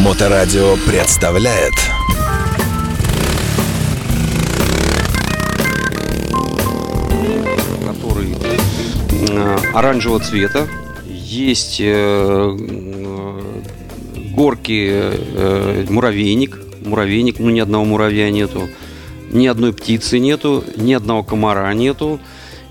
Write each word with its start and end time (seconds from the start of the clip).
Моторадио 0.00 0.76
представляет 0.86 1.74
который 7.86 8.34
э, 9.28 9.56
оранжевого 9.74 10.20
цвета. 10.20 10.66
Есть 11.06 11.80
э, 11.80 11.84
э, 11.84 13.40
горки 14.32 15.90
муравейник. 15.90 16.58
Муравейник, 16.82 17.38
ну 17.38 17.50
ни 17.50 17.60
одного 17.60 17.84
муравья 17.84 18.30
нету. 18.30 18.70
Ни 19.30 19.46
одной 19.48 19.74
птицы 19.74 20.18
нету, 20.18 20.64
ни 20.76 20.94
одного 20.94 21.22
комара 21.24 21.70
нету. 21.74 22.18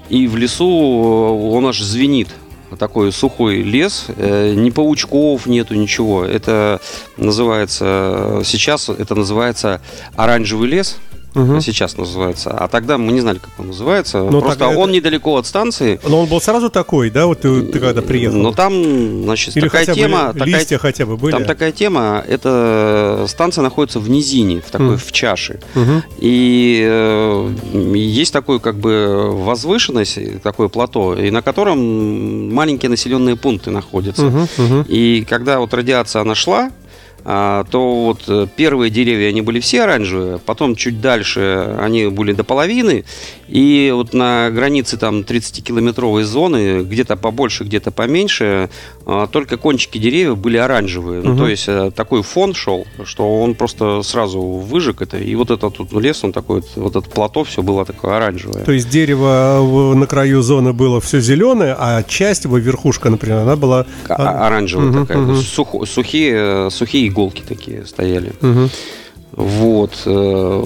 И 0.09 0.27
в 0.27 0.36
лесу 0.36 0.68
он 0.68 1.68
аж 1.68 1.80
звенит. 1.80 2.30
Такой 2.78 3.12
сухой 3.12 3.62
лес, 3.62 4.06
э, 4.16 4.54
ни 4.54 4.70
паучков 4.70 5.46
нету, 5.48 5.76
ничего. 5.76 6.24
Это 6.24 6.80
называется, 7.18 8.42
сейчас 8.46 8.90
это 8.90 9.16
называется 9.16 9.82
оранжевый 10.16 10.70
лес. 10.70 10.98
Мгм. 11.36 11.62
Сейчас 11.62 11.96
называется. 11.98 12.50
А 12.52 12.68
тогда 12.68 12.98
мы 12.98 13.12
не 13.12 13.22
знали, 13.22 13.38
как 13.38 13.52
он 13.60 13.68
называется. 13.68 14.20
Ну, 14.24 14.42
Просто 14.42 14.60
тогда 14.60 14.78
он 14.80 14.90
это- 14.90 14.98
недалеко 14.98 15.38
от 15.38 15.46
станции. 15.46 16.00
Но 16.08 16.22
он 16.22 16.26
был 16.28 16.42
сразу 16.42 16.70
такой, 16.70 17.10
да, 17.12 17.28
вот 17.28 17.42
ты, 17.42 17.62
ты 17.62 17.80
когда 17.80 18.02
приехал? 18.02 18.38
Но 18.38 18.52
там, 18.52 19.24
значит, 19.24 19.55
Или 19.55 19.66
такая 19.66 19.82
хотя 19.86 19.94
бы 19.94 20.00
тема. 20.00 20.34
такая- 20.34 20.48
листья 20.48 20.78
хотя 20.80 21.05
бы 21.05 21.18
были? 21.18 21.32
Там 21.32 21.46
такая 21.46 21.72
тема, 21.72 22.24
это 22.28 23.26
станция 23.28 23.62
находится 23.62 24.00
в 24.00 24.10
низине, 24.10 24.62
в 24.62 24.72
такой, 24.72 24.88
Мгм. 24.88 24.98
в 24.98 25.12
чаше. 25.12 25.60
Мгм. 25.76 26.04
И 26.20 26.84
э, 26.84 27.54
есть 27.96 28.34
такой 28.34 28.60
как 28.60 28.76
бы 28.77 29.30
возвышенность, 29.32 30.41
такое 30.41 30.68
плато, 30.68 31.16
и 31.16 31.30
на 31.32 31.41
котором 31.41 32.54
маленькие 32.54 32.90
населенные 32.90 33.36
пункты 33.36 33.70
находятся. 33.72 34.24
Мгм. 34.58 34.86
И 34.88 35.26
когда 35.30 35.60
вот 35.60 35.74
радиация 35.74 36.22
она 36.24 36.34
шла, 36.36 36.72
то 37.23 37.64
вот 38.05 38.23
э, 38.28 38.48
первые 38.55 38.90
деревья, 38.90 39.30
они 39.30 39.41
были 39.41 39.60
все 39.60 39.84
оранжевые, 39.84 40.40
потом 40.40 40.76
чуть 40.76 41.02
дальше 41.02 41.76
они 41.80 42.07
были 42.07 42.34
до 42.34 42.43
половины, 42.43 43.04
и 43.48 43.91
вот 43.93 44.13
на 44.13 44.49
границе 44.52 44.98
там 44.98 45.21
30-километровой 45.21 46.24
зоны, 46.24 46.84
где-то 46.84 47.16
побольше, 47.18 47.63
где-то 47.63 47.91
поменьше, 47.91 48.70
а, 49.05 49.27
только 49.27 49.58
кончики 49.58 49.98
деревьев 49.98 50.38
были 50.38 50.58
оранжевые. 50.58 51.21
Ну, 51.24 51.32
Мгм. 51.32 51.38
то 51.40 51.48
есть 51.48 51.66
э, 51.68 51.91
такой 51.96 52.21
фон 52.21 52.54
шел, 52.54 52.85
что 53.05 53.41
он 53.41 53.55
просто 53.55 54.02
сразу 54.04 54.40
выжег 54.41 55.02
это, 55.02 55.18
и 55.18 55.34
вот 55.36 55.49
этот 55.52 55.80
вот 55.80 55.91
лес, 56.02 56.24
он 56.24 56.32
такой, 56.32 56.62
вот, 56.76 56.96
это 56.96 57.10
плато, 57.10 57.43
все 57.43 57.62
было 57.63 57.86
такое 57.86 58.18
оранжевое. 58.18 58.63
То 58.63 58.71
есть 58.71 58.90
дерево 58.90 59.93
на 59.96 60.05
краю 60.08 60.41
зоны 60.41 60.74
было 60.74 61.02
все 61.02 61.20
зеленое, 61.20 61.76
а 61.77 62.04
часть 62.04 62.46
его 62.46 62.58
верхушка, 62.58 63.10
например, 63.10 63.40
она 63.40 63.55
была... 63.55 63.86
А- 64.08 64.13
а- 64.16 64.47
Оранжевая 64.47 64.88
Мгм, 64.88 65.02
такая, 65.08 65.18
мгм. 65.24 65.36
сухо- 65.40 65.86
сухие, 65.86 66.68
э, 66.68 66.69
сухие 66.72 67.09
иголки 67.09 67.44
такие 67.47 67.85
стояли. 67.85 68.34
Мгм. 68.41 68.69
Вот. 69.34 69.91
э, 70.06 70.63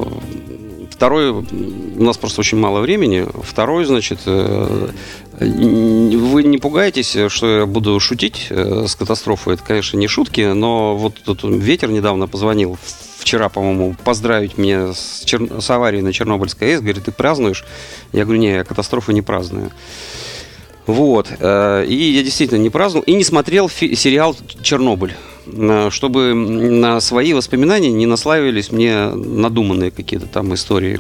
Второй, 0.92 1.32
у 1.32 2.04
нас 2.04 2.18
просто 2.18 2.40
очень 2.42 2.58
мало 2.60 2.80
времени. 2.80 3.28
Второй, 3.44 3.84
значит, 3.84 4.20
э, 4.26 4.88
вы 5.40 6.44
не 6.44 6.58
пугаетесь, 6.60 7.18
что 7.28 7.60
я 7.60 7.66
буду 7.66 8.00
шутить 8.00 8.48
э, 8.50 8.86
с 8.88 8.96
катастрофой. 8.96 9.56
Это, 9.56 9.64
конечно, 9.64 9.98
не 9.98 10.08
шутки, 10.08 10.42
но 10.54 10.96
вот 10.96 11.16
тут 11.26 11.44
ветер 11.44 11.90
недавно 11.90 12.28
позвонил, 12.28 12.78
вчера, 13.18 13.50
по-моему, 13.50 13.96
поздравить 14.04 14.58
меня 14.58 14.94
с, 14.94 15.24
чер- 15.26 15.60
с 15.62 15.70
аварией 15.70 16.04
на 16.04 16.14
Чернобыльской 16.14 16.74
АЭС. 16.76 16.82
Говорит, 16.82 17.04
ты 17.06 17.12
празднуешь? 17.12 17.66
Я 18.14 18.24
говорю, 18.24 18.40
не, 18.40 18.52
я 18.54 18.64
катастрофы 18.64 19.14
не 19.14 19.22
праздную. 19.22 19.72
Вот. 20.86 21.32
И 21.32 22.14
я 22.16 22.24
действительно 22.24 22.60
не 22.60 22.70
праздновал. 22.70 23.04
И 23.06 23.14
не 23.14 23.24
смотрел 23.24 23.68
фи- 23.70 23.96
сериал 23.96 24.36
«Чернобыль». 24.62 25.14
Э, 25.46 25.90
Чтобы 25.92 26.34
на 26.34 27.00
свои 27.02 27.34
воспоминания 27.34 27.92
не 27.92 28.06
наслаивались 28.06 28.72
мне 28.72 29.08
надуманные 29.10 29.92
какие-то 29.92 30.28
там 30.28 30.54
истории. 30.54 31.00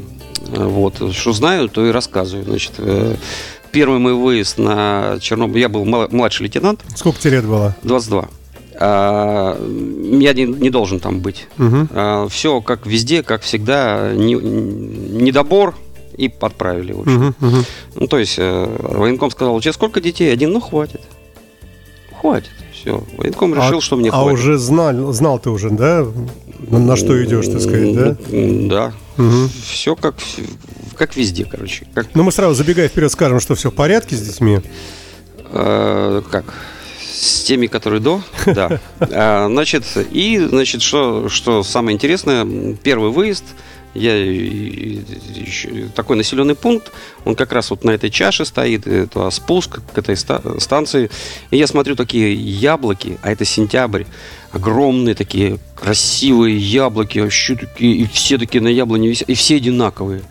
Э, 0.55 0.65
Вот. 0.65 1.01
Что 1.13 1.33
знаю, 1.33 1.69
то 1.69 1.85
и 1.85 1.91
рассказываю. 1.91 2.45
Значит, 2.45 2.73
э, 2.77 3.15
первый 3.71 3.99
мой 3.99 4.13
выезд 4.13 4.57
на 4.57 5.17
Чернобыль... 5.21 5.59
Я 5.61 5.69
был 5.69 5.85
мла- 5.85 6.07
младший 6.11 6.43
лейтенант, 6.45 6.81
Сколько 6.95 7.19
тебе 7.19 7.31
лет 7.37 7.45
было? 7.45 7.75
22. 7.83 8.29
А, 8.79 9.55
Я 10.19 10.33
не, 10.33 10.45
не 10.45 10.69
должен 10.69 10.99
там 10.99 11.19
быть. 11.19 11.47
Мгм. 11.57 12.27
Все 12.29 12.59
как 12.61 12.85
везде, 12.87 13.21
как 13.23 13.41
всегда. 13.43 14.11
не- 14.13 14.33
Недобор 14.33 15.75
и 16.17 16.27
подправили, 16.27 16.91
в 16.93 17.01
общем. 17.01 17.13
Мгм, 17.13 17.35
мгм. 17.39 17.65
Ну, 17.95 18.07
то 18.07 18.17
есть, 18.19 18.37
военком 18.37 19.31
сказал, 19.31 19.55
у 19.55 19.61
тебя 19.61 19.73
сколько 19.73 20.01
детей? 20.01 20.31
Один, 20.33 20.51
ну, 20.51 20.59
хватит. 20.59 21.01
Хватит. 22.19 22.51
Все. 22.83 23.01
Военком 23.17 23.55
решил, 23.55 23.77
а, 23.77 23.81
что 23.81 23.95
мне 23.95 24.09
а 24.09 24.21
хватит. 24.21 24.39
уже 24.39 24.57
знал, 24.57 25.13
знал 25.13 25.39
ты 25.39 25.49
уже, 25.49 25.69
да, 25.69 26.05
на, 26.67 26.79
на 26.79 26.95
что 26.97 27.23
идешь, 27.23 27.47
так 27.47 27.61
сказать, 27.61 27.95
да? 27.95 28.17
Да. 28.29 28.93
Мгм. 29.15 29.49
Все 29.65 29.95
как, 29.95 30.15
как 30.97 31.15
везде, 31.15 31.45
короче. 31.45 31.87
Как, 31.93 32.07
Ну, 32.13 32.23
мы 32.23 32.31
сразу, 32.33 32.55
забегая 32.55 32.89
вперед, 32.89 33.09
скажем, 33.11 33.39
что 33.39 33.55
все 33.55 33.71
в 33.71 33.73
порядке 33.73 34.15
с 34.17 34.21
детьми. 34.21 34.59
э, 35.51 36.21
как? 36.29 36.45
С 37.13 37.43
теми, 37.43 37.67
которые 37.67 38.01
до, 38.01 38.21
да. 38.47 38.81
А, 38.99 39.47
Значит, 39.49 39.85
и, 40.11 40.39
значит, 40.39 40.81
что, 40.81 41.29
что 41.29 41.63
самое 41.63 41.95
интересное, 41.95 42.75
первый 42.83 43.11
выезд, 43.11 43.45
я 43.93 45.01
такой 45.95 46.17
населенный 46.17 46.55
пункт, 46.55 46.91
он 47.25 47.35
как 47.35 47.51
раз 47.51 47.69
вот 47.69 47.83
на 47.83 47.91
этой 47.91 48.09
чаше 48.09 48.45
стоит, 48.45 48.87
это 48.87 49.29
спуск 49.29 49.81
к 49.93 49.97
этой 49.97 50.17
ста- 50.17 50.41
станции, 50.59 51.09
и 51.51 51.57
я 51.57 51.67
смотрю 51.67 51.95
такие 51.95 52.33
яблоки, 52.33 53.17
а 53.21 53.31
это 53.31 53.45
сентябрь, 53.45 54.03
огромные 54.51 55.15
такие 55.15 55.57
красивые 55.75 56.57
яблоки, 56.57 57.19
вообще 57.19 57.55
такие, 57.55 57.95
и 57.95 58.07
все 58.07 58.37
такие 58.37 58.61
на 58.61 58.67
яблоне 58.67 59.09
висят, 59.09 59.29
и 59.29 59.33
все 59.33 59.57
одинаковые. 59.57 60.21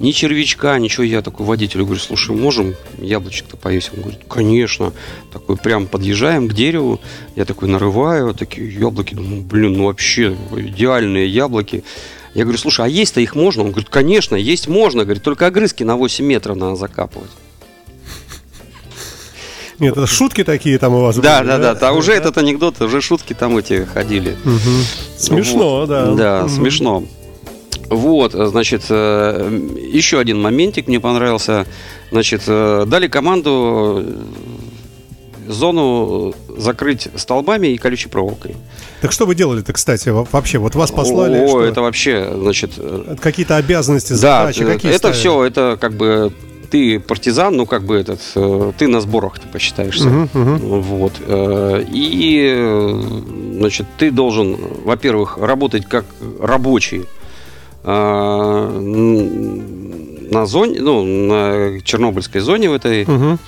Ни 0.00 0.10
червячка, 0.10 0.76
ничего. 0.78 1.04
Я 1.04 1.22
такой 1.22 1.46
водителю 1.46 1.84
говорю, 1.84 2.00
слушай, 2.00 2.34
можем 2.34 2.74
яблочек-то 2.98 3.56
повесим? 3.56 3.92
Он 3.96 4.02
говорит, 4.02 4.20
конечно. 4.28 4.92
Такой 5.32 5.56
прям 5.56 5.86
подъезжаем 5.86 6.48
к 6.48 6.52
дереву, 6.52 7.00
я 7.36 7.44
такой 7.44 7.68
нарываю, 7.68 8.34
такие 8.34 8.72
яблоки, 8.72 9.14
думаю, 9.14 9.42
блин, 9.42 9.74
ну 9.74 9.84
вообще 9.84 10.36
идеальные 10.56 11.28
яблоки. 11.28 11.84
Я 12.34 12.42
говорю, 12.42 12.58
слушай, 12.58 12.84
а 12.84 12.88
есть-то 12.88 13.20
их 13.20 13.34
можно? 13.34 13.62
Он 13.62 13.70
говорит, 13.70 13.88
конечно, 13.88 14.34
есть 14.34 14.66
можно. 14.68 15.04
Говорит, 15.04 15.22
только 15.22 15.46
огрызки 15.46 15.84
на 15.84 15.96
8 15.96 16.24
метров 16.24 16.56
надо 16.56 16.74
закапывать. 16.76 17.30
Нет, 19.78 19.96
это 19.96 20.06
шутки 20.06 20.44
такие 20.44 20.78
там 20.78 20.94
у 20.94 21.00
вас 21.00 21.16
Да, 21.16 21.38
были, 21.40 21.48
да, 21.48 21.58
да, 21.58 21.74
да. 21.74 21.92
Уже 21.92 22.12
этот 22.12 22.38
анекдот, 22.38 22.80
уже 22.80 23.00
шутки 23.00 23.32
там 23.34 23.56
эти 23.56 23.84
ходили. 23.84 24.36
Смешно, 25.18 25.80
Вот. 25.80 25.88
да. 25.88 26.14
Да, 26.14 26.48
смешно. 26.48 27.04
Вот, 27.90 28.32
значит, 28.32 28.84
э, 28.88 29.60
еще 29.92 30.18
один 30.18 30.40
моментик 30.40 30.86
мне 30.86 31.00
понравился. 31.00 31.66
Значит, 32.10 32.42
э, 32.46 32.84
дали 32.86 33.08
команду 33.08 34.04
зону 35.48 36.34
закрыть 36.56 37.08
столбами 37.16 37.68
и 37.68 37.76
колючей 37.78 38.08
проволокой. 38.08 38.54
Так 39.00 39.12
что 39.12 39.26
вы 39.26 39.34
делали-то, 39.34 39.72
кстати, 39.72 40.08
во- 40.10 40.26
вообще? 40.32 40.58
Вот 40.58 40.74
вас 40.74 40.90
послали, 40.90 41.38
О, 41.44 41.48
что? 41.48 41.64
это 41.64 41.80
вообще, 41.82 42.30
значит, 42.34 42.72
э, 42.78 43.16
какие-то 43.20 43.56
обязанности, 43.56 44.12
да, 44.12 44.16
задачи, 44.46 44.62
э, 44.62 44.66
какие 44.66 44.90
это 44.92 44.98
ставили? 44.98 45.16
все, 45.18 45.44
это 45.44 45.78
как 45.80 45.92
бы 45.94 46.32
ты 46.70 46.98
партизан, 46.98 47.56
ну 47.56 47.66
как 47.66 47.84
бы 47.84 47.94
этот, 47.96 48.20
э, 48.34 48.72
ты 48.78 48.88
на 48.88 49.00
сборах 49.00 49.38
ты 49.38 49.46
посчитаешься. 49.48 50.08
Мгм, 50.08 50.28
мгм. 50.32 50.58
Вот. 50.82 51.12
э, 51.26 51.84
И, 51.92 52.52
э, 52.56 53.00
значит, 53.58 53.86
ты 53.98 54.10
должен, 54.10 54.56
во-первых, 54.84 55.38
работать 55.38 55.86
как 55.86 56.04
рабочий 56.40 57.04
э, 57.84 57.90
на 60.30 60.46
зоне, 60.46 60.80
ну, 60.80 61.04
на 61.04 61.80
Чернобыльской 61.82 62.40
зоне 62.40 62.70
в 62.70 62.72
этой, 62.72 63.04
Мгм. 63.04 63.38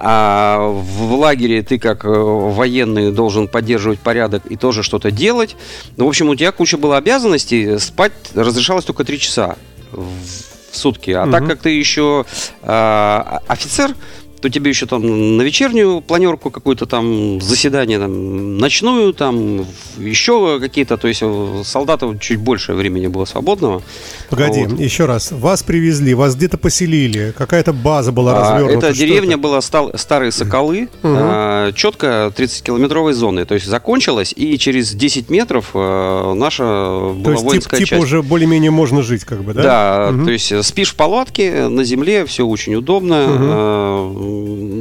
А 0.00 0.70
в 0.70 1.14
лагере 1.14 1.62
ты 1.62 1.78
как 1.78 2.04
э, 2.04 2.08
военный 2.08 3.12
должен 3.12 3.48
поддерживать 3.48 4.00
порядок 4.00 4.42
и 4.48 4.56
тоже 4.56 4.82
что-то 4.82 5.10
делать. 5.10 5.56
Ну, 5.96 6.06
в 6.06 6.08
общем, 6.08 6.28
у 6.28 6.34
тебя 6.36 6.52
куча 6.52 6.78
было 6.78 6.96
обязанностей, 6.96 7.78
спать 7.78 8.12
разрешалось 8.34 8.84
только 8.84 9.04
три 9.04 9.18
часа 9.18 9.56
в 9.92 10.76
сутки. 10.76 11.10
А 11.10 11.26
так 11.26 11.42
Мгм. 11.42 11.50
как 11.50 11.60
ты 11.60 11.70
еще 11.70 12.24
а, 12.62 13.40
офицер, 13.48 13.94
то 14.40 14.48
тебе 14.50 14.70
еще 14.70 14.86
там 14.86 15.36
на 15.36 15.42
вечернюю 15.42 16.00
планерку 16.00 16.50
какую-то 16.50 16.86
там 16.86 17.40
заседание 17.40 17.98
там, 17.98 18.58
ночную, 18.58 19.12
там 19.12 19.66
еще 19.98 20.58
какие-то, 20.60 20.96
то 20.96 21.08
есть 21.08 21.22
у 21.22 21.62
солдатов 21.64 22.20
чуть 22.20 22.38
больше 22.38 22.74
времени 22.74 23.06
было 23.08 23.24
свободного. 23.24 23.82
Погоди, 24.30 24.64
Вот. 24.66 24.78
еще 24.80 25.06
раз. 25.06 25.32
Вас 25.32 25.62
привезли, 25.62 26.14
вас 26.14 26.34
где-то 26.36 26.58
поселили, 26.58 27.32
какая-то 27.36 27.72
база 27.72 28.12
была 28.12 28.36
А, 28.36 28.40
развернута. 28.54 28.86
Эта 28.88 28.94
что 28.94 29.04
деревня 29.06 29.30
это? 29.32 29.38
была 29.38 29.60
стал- 29.60 29.92
Старые 29.96 30.32
Соколы, 30.32 30.88
Мгм. 31.02 31.74
четко 31.74 32.32
30-километровой 32.36 33.12
зоны. 33.12 33.44
То 33.44 33.54
есть 33.54 33.66
закончилась, 33.66 34.32
и 34.36 34.56
через 34.58 34.92
10 34.92 35.30
метров 35.30 35.70
э, 35.74 36.32
наша 36.36 36.62
То 36.64 37.14
была 37.18 37.32
есть 37.32 37.42
тип- 37.44 37.50
воинская 37.50 37.78
типа 37.78 37.88
часть. 37.90 38.02
уже 38.04 38.22
более-менее 38.22 38.70
можно 38.70 39.02
жить, 39.02 39.24
как 39.24 39.42
бы, 39.42 39.54
да? 39.54 39.62
Да, 39.62 40.08
Мгм. 40.12 40.24
то 40.26 40.30
есть 40.32 40.52
э, 40.52 40.62
спишь 40.62 40.90
в 40.92 40.94
палатке 40.96 41.68
на 41.68 41.84
земле, 41.84 42.24
все 42.26 42.46
очень 42.46 42.74
удобно. 42.74 43.26
Э, 43.28 44.27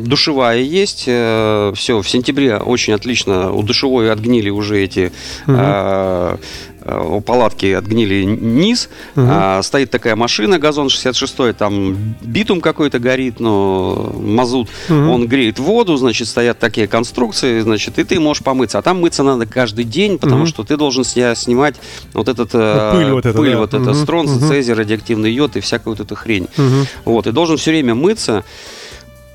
душевая 0.03 0.59
есть. 0.59 1.01
Все, 1.01 2.01
в 2.01 2.09
сентябре 2.09 2.57
очень 2.57 2.93
отлично. 2.93 3.51
У 3.51 3.63
душевой 3.63 4.11
отгнили 4.11 4.49
уже 4.49 4.81
эти 4.81 5.11
э, 5.47 6.37
э, 6.81 7.07
у 7.09 7.21
палатки 7.21 7.65
отгнили 7.73 8.23
низ, 8.23 8.89
угу. 9.15 9.25
а, 9.29 9.61
стоит 9.61 9.91
такая 9.91 10.15
машина, 10.15 10.57
газон 10.57 10.89
66 10.89 11.57
там 11.57 12.15
битум 12.21 12.61
какой-то 12.61 12.99
горит, 12.99 13.39
но 13.39 14.13
мазут, 14.15 14.69
угу. 14.87 14.95
он 14.95 15.27
греет 15.27 15.59
воду, 15.59 15.97
значит, 15.97 16.27
стоят 16.27 16.59
такие 16.59 16.87
конструкции, 16.87 17.59
значит, 17.59 17.99
и 17.99 18.03
ты 18.03 18.19
можешь 18.19 18.43
помыться. 18.43 18.79
А 18.79 18.81
там 18.81 19.01
мыться 19.01 19.23
надо 19.23 19.45
каждый 19.45 19.83
день, 19.83 20.17
потому 20.17 20.41
угу. 20.43 20.47
что 20.47 20.63
ты 20.63 20.77
должен 20.77 21.03
с 21.03 21.17
снимать 21.35 21.75
вот 22.13 22.29
этот 22.29 22.53
ну, 22.53 22.91
пыль, 22.93 23.11
вот, 23.11 23.25
это, 23.25 23.37
пыль 23.37 23.51
да. 23.51 23.57
вот 23.59 23.73
это, 23.73 23.91
угу. 23.91 23.93
стронц, 23.93 24.31
угу. 24.31 24.47
цезий, 24.47 24.73
радиоактивный 24.73 25.31
йод 25.31 25.57
и 25.57 25.59
всякую 25.59 25.95
вот 25.95 26.05
эту 26.05 26.15
хрень. 26.15 26.47
Угу. 26.57 26.87
Вот, 27.05 27.27
и 27.27 27.31
должен 27.31 27.57
все 27.57 27.71
время 27.71 27.95
мыться. 27.95 28.43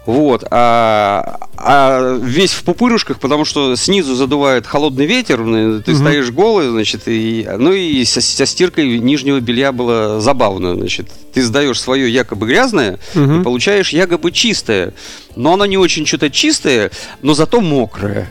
Вот, 0.05 0.45
а, 0.51 1.39
а 1.65 2.19
весь 2.21 2.53
в 2.53 2.65
пупырушках, 2.65 3.21
потому 3.21 3.45
что 3.45 3.77
снизу 3.77 4.17
задувает 4.17 4.67
холодный 4.67 5.07
ветер, 5.07 5.39
ты 5.83 5.93
угу. 5.93 5.99
стоишь 5.99 6.31
голый, 6.31 6.69
значит, 6.71 7.03
и, 7.07 7.49
ну 7.57 7.73
и 7.73 8.05
со, 8.05 8.21
со 8.21 8.47
стиркой 8.47 8.99
нижнего 8.99 9.39
белья 9.39 9.71
было 9.71 10.21
забавно, 10.21 10.75
значит, 10.75 11.07
ты 11.33 11.43
сдаешь 11.43 11.81
свое 11.81 12.13
якобы 12.13 12.49
грязное 12.49 12.99
угу. 13.15 13.35
и 13.35 13.43
получаешь 13.45 13.91
якобы 13.91 14.33
чистое, 14.33 14.93
но 15.37 15.55
оно 15.55 15.65
не 15.67 15.79
очень 15.79 16.05
что-то 16.05 16.31
чистое, 16.31 16.91
но 17.23 17.35
зато 17.35 17.61
мокрое. 17.61 18.29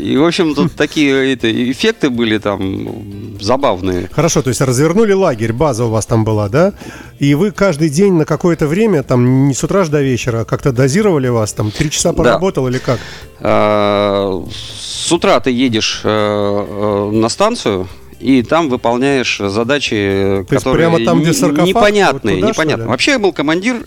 И, 0.00 0.16
в 0.16 0.24
общем, 0.24 0.54
тут 0.54 0.72
такие 0.74 1.34
это, 1.34 1.70
эффекты 1.70 2.08
были 2.08 2.38
там 2.38 3.38
забавные. 3.38 4.08
Хорошо, 4.10 4.40
то 4.42 4.48
есть 4.48 4.62
развернули 4.62 5.12
лагерь, 5.12 5.52
база 5.52 5.84
у 5.84 5.90
вас 5.90 6.06
там 6.06 6.24
была, 6.24 6.48
да? 6.48 6.72
И 7.18 7.34
вы 7.34 7.50
каждый 7.50 7.90
день 7.90 8.14
на 8.14 8.24
какое-то 8.24 8.66
время, 8.66 9.02
там 9.02 9.48
не 9.48 9.54
с 9.54 9.62
утра 9.62 9.84
до 9.86 10.02
вечера, 10.02 10.44
как-то 10.44 10.72
дозировали 10.72 11.28
вас, 11.28 11.52
там 11.52 11.70
три 11.70 11.90
часа 11.90 12.12
поработал 12.12 12.45
да. 12.52 12.68
или 12.68 12.78
как? 12.78 13.00
А, 13.40 14.44
с 14.78 15.12
утра 15.12 15.40
ты 15.40 15.50
едешь 15.50 16.02
э, 16.04 16.08
э, 16.08 17.10
на 17.12 17.28
станцию, 17.28 17.88
и 18.20 18.42
там 18.42 18.68
выполняешь 18.68 19.38
задачи, 19.38 20.44
То 20.48 20.56
которые 20.56 20.88
прямо 20.88 21.04
там, 21.04 21.22
где 21.22 21.32
саркофаг, 21.32 21.66
непонятные. 21.66 22.40
Вот 22.40 22.50
непонятно. 22.50 22.86
Вообще 22.86 23.12
я 23.12 23.18
был 23.18 23.32
командир 23.32 23.84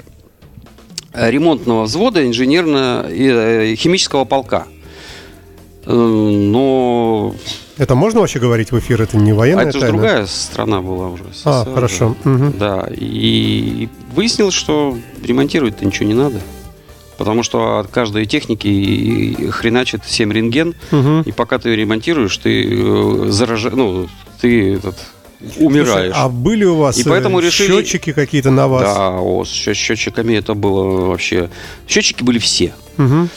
э, 1.14 1.32
ремонтного 1.32 1.84
взвода 1.84 2.26
инженерно-химического 2.26 4.26
полка. 4.26 4.66
Но 5.86 7.34
это 7.80 7.96
можно 7.96 8.20
вообще 8.20 8.40
говорить 8.40 8.74
в 8.74 8.78
эфир? 8.78 9.02
Это 9.02 9.16
не 9.16 9.32
военная 9.32 9.66
а 9.66 9.70
это 9.70 9.80
же 9.80 9.88
другая 9.88 10.26
страна 10.26 10.82
была 10.82 11.08
уже. 11.08 11.24
СССР, 11.34 11.46
а, 11.46 11.66
хорошо. 11.74 12.16
Угу. 12.26 12.54
Да, 12.60 12.86
и 12.92 13.88
выяснилось, 14.14 14.54
что 14.54 14.98
ремонтировать-то 15.24 15.86
ничего 15.86 16.06
не 16.06 16.14
надо. 16.14 16.42
Потому 17.20 17.44
что 17.44 17.80
от 17.80 17.88
каждой 17.92 18.26
техники 18.26 19.50
хреначит 19.52 20.06
7 20.06 20.32
рентген, 20.32 20.74
угу. 20.90 21.20
и 21.26 21.34
пока 21.34 21.60
ты 21.60 21.68
ее 21.68 21.76
ремонтируешь, 21.76 22.38
ты 22.38 22.66
э, 22.66 23.26
заражаешь, 23.28 23.76
ну, 23.76 24.08
ты 24.40 24.76
этот, 24.76 24.96
умираешь. 25.58 25.90
Слушай, 25.90 26.12
а 26.16 26.30
были 26.30 26.64
у 26.64 26.78
вас 26.78 26.98
и 26.98 27.04
поэтому 27.04 27.42
э, 27.42 27.44
решили... 27.44 27.68
счетчики 27.68 28.14
какие-то 28.14 28.52
на 28.52 28.70
вас? 28.70 28.84
Да, 28.84 29.20
о, 29.20 29.44
с 29.44 29.50
счетчиками 29.50 30.36
это 30.36 30.54
было 30.54 31.08
вообще... 31.08 31.50
Счетчики 31.90 32.24
были 32.24 32.40
все. 32.40 32.74
Угу. 32.98 33.28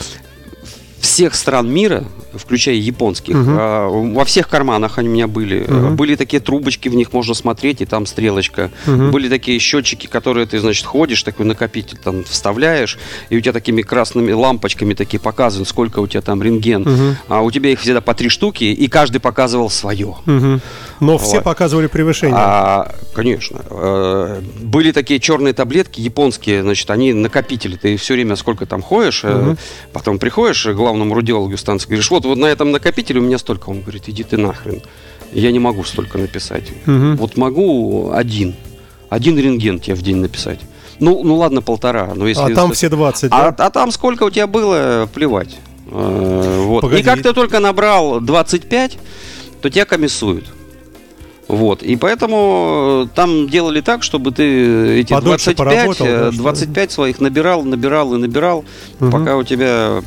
Всех 1.01 1.35
стран 1.35 1.69
мира 1.69 2.05
включая 2.39 2.77
японских. 2.77 3.35
Угу. 3.35 3.51
А, 3.51 3.89
во 3.89 4.25
всех 4.25 4.49
карманах 4.49 4.99
они 4.99 5.09
у 5.09 5.13
меня 5.13 5.27
были. 5.27 5.65
Угу. 5.65 5.95
Были 5.95 6.17
такие 6.17 6.41
трубочки, 6.41 6.89
в 6.89 6.95
них 6.95 7.13
можно 7.13 7.35
смотреть, 7.35 7.81
и 7.81 7.87
там 7.87 8.07
стрелочка. 8.07 8.71
Угу. 8.87 9.11
Были 9.11 9.29
такие 9.29 9.59
счетчики, 9.59 10.07
которые 10.07 10.47
ты, 10.47 10.59
значит, 10.59 10.85
ходишь, 10.87 11.23
такой 11.23 11.47
накопитель 11.47 11.99
там 11.99 12.25
вставляешь, 12.25 12.99
и 13.31 13.37
у 13.37 13.41
тебя 13.41 13.53
такими 13.53 13.83
красными 13.83 14.33
лампочками 14.33 14.95
такие 14.95 15.21
показывают, 15.21 15.69
сколько 15.69 16.01
у 16.01 16.07
тебя 16.07 16.21
там 16.21 16.43
рентген. 16.43 16.83
Угу. 16.83 17.17
А 17.29 17.41
у 17.43 17.51
тебя 17.51 17.71
их 17.71 17.81
всегда 17.81 18.01
по 18.01 18.15
три 18.15 18.29
штуки, 18.29 18.65
и 18.65 18.89
каждый 18.89 19.21
показывал 19.21 19.71
свое. 19.71 20.15
Угу. 20.27 20.61
Но 21.01 21.13
вот. 21.19 21.23
все 21.23 21.41
показывали 21.41 21.89
превышение. 21.89 22.37
А, 22.39 22.95
конечно. 23.15 23.61
Э, 23.71 24.41
были 24.61 24.93
такие 24.93 25.19
черные 25.21 25.53
таблетки 25.53 26.01
японские, 26.01 26.63
значит, 26.63 26.89
они 26.91 27.13
накопители. 27.13 27.77
Ты 27.77 27.97
все 27.97 28.15
время 28.15 28.37
сколько 28.37 28.67
там 28.67 28.83
ходишь, 28.83 29.25
угу. 29.25 29.57
потом 29.93 30.19
приходишь 30.19 30.65
к 30.65 30.75
главному 30.75 31.15
радиологу 31.15 31.57
станции, 31.57 31.87
говоришь, 31.87 32.11
вот, 32.11 32.22
вот 32.25 32.39
на 32.39 32.47
этом 32.47 32.71
накопителе 32.71 33.21
у 33.21 33.23
меня 33.23 33.39
столько. 33.39 33.71
Он 33.71 33.81
говорит, 33.81 34.09
иди 34.09 34.23
ты 34.23 34.37
нахрен. 34.37 34.83
Я 35.33 35.51
не 35.51 35.59
могу 35.59 35.85
столько 35.85 36.19
написать. 36.19 36.71
Угу. 36.87 37.17
Вот 37.17 37.37
могу 37.37 38.11
один. 38.13 38.55
Один 39.09 39.39
рентген 39.39 39.79
тебе 39.79 39.95
в 39.95 40.03
день 40.03 40.17
написать. 40.17 40.61
Ну, 41.01 41.23
ну 41.25 41.37
ладно, 41.37 41.63
полтора. 41.63 42.13
Но 42.15 42.27
если 42.27 42.53
а 42.53 42.55
там 42.55 42.73
все 42.73 42.89
20, 42.89 43.33
а, 43.33 43.51
да? 43.51 43.67
а 43.67 43.71
там 43.71 43.91
сколько 43.91 44.25
у 44.25 44.31
тебя 44.31 44.47
было, 44.47 45.09
плевать. 45.13 45.57
Э, 45.91 46.65
вот. 46.65 46.83
Погоди. 46.83 47.03
И 47.03 47.05
как 47.05 47.23
ты 47.23 47.33
только 47.33 47.61
набрал 47.61 48.21
25, 48.21 48.99
то 49.61 49.71
тебя 49.71 49.85
комиссуют. 49.85 50.47
Вот. 51.49 51.83
И 51.83 51.97
поэтому 51.97 53.09
там 53.15 53.49
делали 53.49 53.81
так, 53.81 54.03
чтобы 54.03 54.33
ты 54.33 55.01
эти 55.01 55.13
Подольше 55.13 55.55
25, 55.55 56.37
25 56.37 56.89
да, 56.89 56.95
своих 56.95 57.21
набирал, 57.21 57.63
набирал 57.63 58.15
и 58.15 58.19
набирал, 58.19 58.65
угу. 59.01 59.11
пока 59.11 59.37
у 59.37 59.43
тебя 59.43 60.03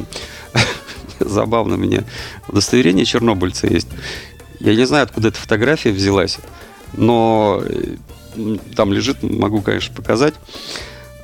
забавно 1.19 1.77
мне 1.77 2.03
удостоверение 2.47 3.05
чернобыльца 3.05 3.67
есть. 3.67 3.87
Я 4.59 4.75
не 4.75 4.85
знаю, 4.85 5.03
откуда 5.03 5.29
эта 5.29 5.37
фотография 5.37 5.91
взялась, 5.91 6.37
но 6.93 7.61
э, 7.63 8.57
там 8.75 8.93
лежит, 8.93 9.21
могу, 9.21 9.61
конечно, 9.61 9.93
показать. 9.93 10.33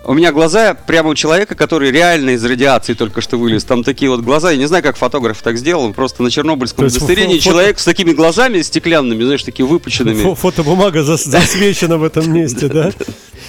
У 0.03 0.13
меня 0.13 0.31
глаза 0.31 0.73
прямо 0.73 1.09
у 1.09 1.15
человека, 1.15 1.53
который 1.53 1.91
реально 1.91 2.31
из 2.31 2.43
радиации 2.43 2.95
только 2.95 3.21
что 3.21 3.37
вылез. 3.37 3.63
Там 3.63 3.83
такие 3.83 4.09
вот 4.09 4.21
глаза. 4.21 4.51
Я 4.51 4.57
не 4.57 4.65
знаю, 4.65 4.81
как 4.81 4.97
фотограф 4.97 5.39
так 5.43 5.57
сделал. 5.57 5.93
Просто 5.93 6.23
на 6.23 6.31
чернобыльском 6.31 6.85
удостоверении 6.85 7.37
фото... 7.37 7.45
человек 7.45 7.79
с 7.79 7.85
такими 7.85 8.11
глазами 8.11 8.61
стеклянными, 8.63 9.23
знаешь, 9.23 9.43
такие 9.43 9.65
выпученными. 9.65 10.33
Фотобумага 10.33 11.03
засвечена 11.03 11.99
в 11.99 12.03
этом 12.03 12.33
месте, 12.33 12.67
да? 12.67 12.91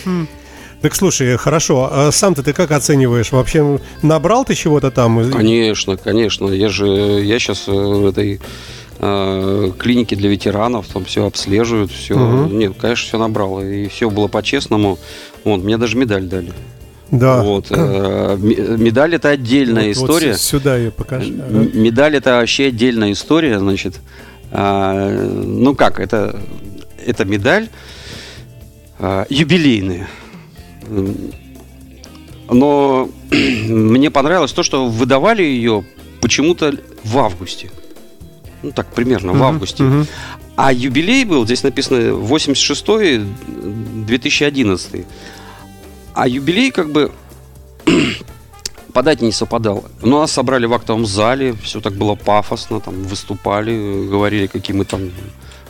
Так 0.83 0.97
слушай, 0.97 1.37
хорошо, 1.37 1.89
а 1.93 2.11
сам-то 2.11 2.43
ты 2.43 2.53
как 2.53 2.73
оцениваешь? 2.73 3.31
Вообще 3.31 3.81
набрал 4.03 4.45
ты 4.45 4.57
чего-то 4.57 4.91
там? 4.91 5.31
Конечно, 5.31 5.97
конечно. 5.97 6.49
Я 6.49 6.69
же, 6.69 6.87
я 6.87 7.39
сейчас 7.39 7.69
э, 7.69 7.73
в 7.73 8.05
этой 8.05 8.41
э, 8.99 9.71
клинике 9.79 10.17
для 10.17 10.29
ветеранов, 10.29 10.89
там 10.89 11.05
все 11.05 11.25
обслеживают, 11.25 11.93
все. 11.93 12.15
Угу. 12.15 12.53
Нет, 12.53 12.73
конечно, 12.77 13.07
все 13.07 13.19
набрал. 13.19 13.63
И 13.63 13.87
все 13.87 14.11
было 14.11 14.27
по-честному. 14.27 14.99
Вот, 15.45 15.63
мне 15.63 15.79
даже 15.79 15.97
медаль 15.97 16.25
дали. 16.25 16.53
Да. 17.13 17.43
Вот. 17.43 17.67
Э, 17.71 18.37
медаль 18.37 19.15
это 19.15 19.29
отдельная 19.29 19.87
вот, 19.87 19.93
история. 19.93 20.33
Вот 20.33 20.41
сюда 20.41 20.79
покажи. 20.97 21.33
Ага. 21.33 21.69
Медаль 21.75 22.17
это 22.17 22.39
вообще 22.39 22.67
отдельная 22.67 23.13
история, 23.13 23.61
значит. 23.61 24.01
А, 24.51 25.09
ну 25.09 25.77
как, 25.77 26.01
это, 26.01 26.41
это 27.07 27.25
медаль 27.25 27.69
а, 28.99 29.27
юбилейная. 29.31 30.09
Но 32.51 33.09
мне 33.31 34.11
понравилось 34.11 34.53
то, 34.53 34.63
что 34.63 34.87
выдавали 34.87 35.43
ее 35.43 35.85
почему-то 36.21 36.75
в 37.05 37.19
августе. 37.19 37.71
Ну, 38.63 38.71
так, 38.73 38.87
примерно, 38.93 39.33
в 39.33 39.43
августе. 39.43 39.83
Uh-huh. 39.83 40.07
А 40.55 40.73
юбилей 40.73 41.25
был, 41.25 41.45
здесь 41.45 41.63
написано 41.63 41.97
86-й, 42.11 43.25
2011. 44.07 45.07
А 46.15 46.29
юбилей 46.29 46.71
как 46.71 46.93
бы 46.93 47.11
подать 48.93 49.23
не 49.23 49.33
совпадал. 49.33 49.85
Но 50.03 50.21
нас 50.21 50.33
собрали 50.33 50.67
в 50.67 50.75
актовом 50.75 51.07
зале, 51.07 51.55
все 51.55 51.81
так 51.81 51.95
было 51.95 52.15
пафосно, 52.15 52.81
там 52.81 53.03
выступали, 53.03 54.09
говорили, 54.09 54.47
какие 54.47 54.77
мы 54.77 54.85
там 54.85 55.11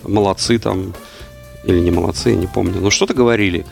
молодцы 0.02 0.58
там, 0.58 0.92
или 1.64 1.80
не 1.80 1.90
молодцы, 1.90 2.34
не 2.34 2.46
помню. 2.46 2.80
Но 2.80 2.90
что-то 2.90 3.14
говорили. 3.14 3.64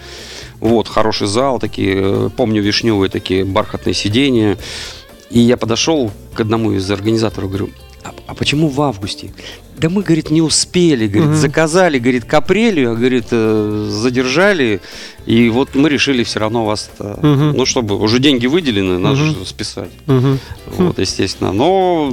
Вот, 0.60 0.88
хороший 0.88 1.26
зал, 1.26 1.58
такие, 1.58 1.96
э, 1.96 2.30
помню, 2.36 2.62
вишневые 2.62 3.10
такие 3.10 3.44
бархатные 3.44 3.94
сиденья. 3.94 4.58
И 5.30 5.40
я 5.40 5.56
подошел 5.56 6.10
к 6.34 6.40
одному 6.40 6.72
из 6.72 6.90
организаторов, 6.90 7.50
говорю, 7.50 7.70
а, 8.02 8.12
а 8.26 8.34
почему 8.34 8.68
в 8.68 8.80
августе? 8.80 9.32
Да 9.76 9.88
мы, 9.88 10.02
говорит, 10.02 10.30
не 10.30 10.42
успели, 10.42 11.06
говорит, 11.06 11.30
угу. 11.30 11.36
заказали, 11.36 11.98
говорит, 11.98 12.24
к 12.24 12.34
апрелю, 12.34 12.92
а, 12.92 12.94
говорит, 12.94 13.26
э, 13.30 13.88
задержали, 13.90 14.80
и 15.26 15.48
вот 15.48 15.74
мы 15.74 15.88
решили 15.88 16.24
все 16.24 16.40
равно 16.40 16.64
вас, 16.64 16.90
угу. 16.98 17.26
ну, 17.26 17.64
чтобы 17.64 17.96
уже 17.96 18.18
деньги 18.18 18.46
выделены, 18.46 18.98
надо 18.98 19.22
угу. 19.22 19.24
же 19.24 19.46
списать. 19.46 19.90
Угу. 20.06 20.38
Вот, 20.78 20.98
естественно. 20.98 21.52
Но 21.52 22.12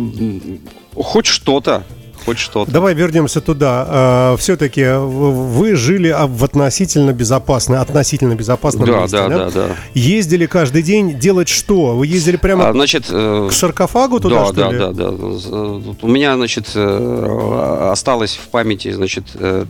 хоть 0.95 1.25
что-то, 1.25 1.83
хоть 2.27 2.39
что-то. 2.39 2.69
Давай 2.69 2.93
вернемся 2.93 3.39
туда. 3.39 3.85
А, 3.87 4.37
Все-таки 4.37 4.83
вы 4.99 5.75
жили 5.75 6.13
в 6.27 6.43
относительно 6.43 7.13
безопасной, 7.13 7.79
относительно 7.79 8.35
безопасном 8.35 8.85
да, 8.85 9.01
месте, 9.01 9.17
да, 9.17 9.29
да? 9.29 9.37
Да, 9.37 9.51
да. 9.51 9.75
Ездили 9.93 10.45
каждый 10.45 10.83
день 10.83 11.17
делать 11.17 11.47
что? 11.47 11.95
Вы 11.95 12.07
ездили 12.07 12.35
прямо 12.35 12.67
а, 12.67 12.73
значит, 12.73 13.05
э, 13.09 13.47
к 13.49 13.53
саркофагу 13.53 14.19
туда, 14.19 14.39
да, 14.39 14.45
что 14.45 14.53
да, 14.55 14.71
ли? 14.71 14.77
Да, 14.77 14.91
да, 14.91 15.11
да. 15.11 15.97
У 16.01 16.07
меня, 16.07 16.35
значит, 16.35 16.71
э, 16.75 17.89
осталось 17.91 18.35
в 18.35 18.49
памяти, 18.49 18.91
значит, 18.91 19.23
э, 19.35 19.63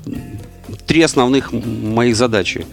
три 0.88 1.04
основных 1.04 1.52
моих 1.52 2.16
задачи. 2.16 2.66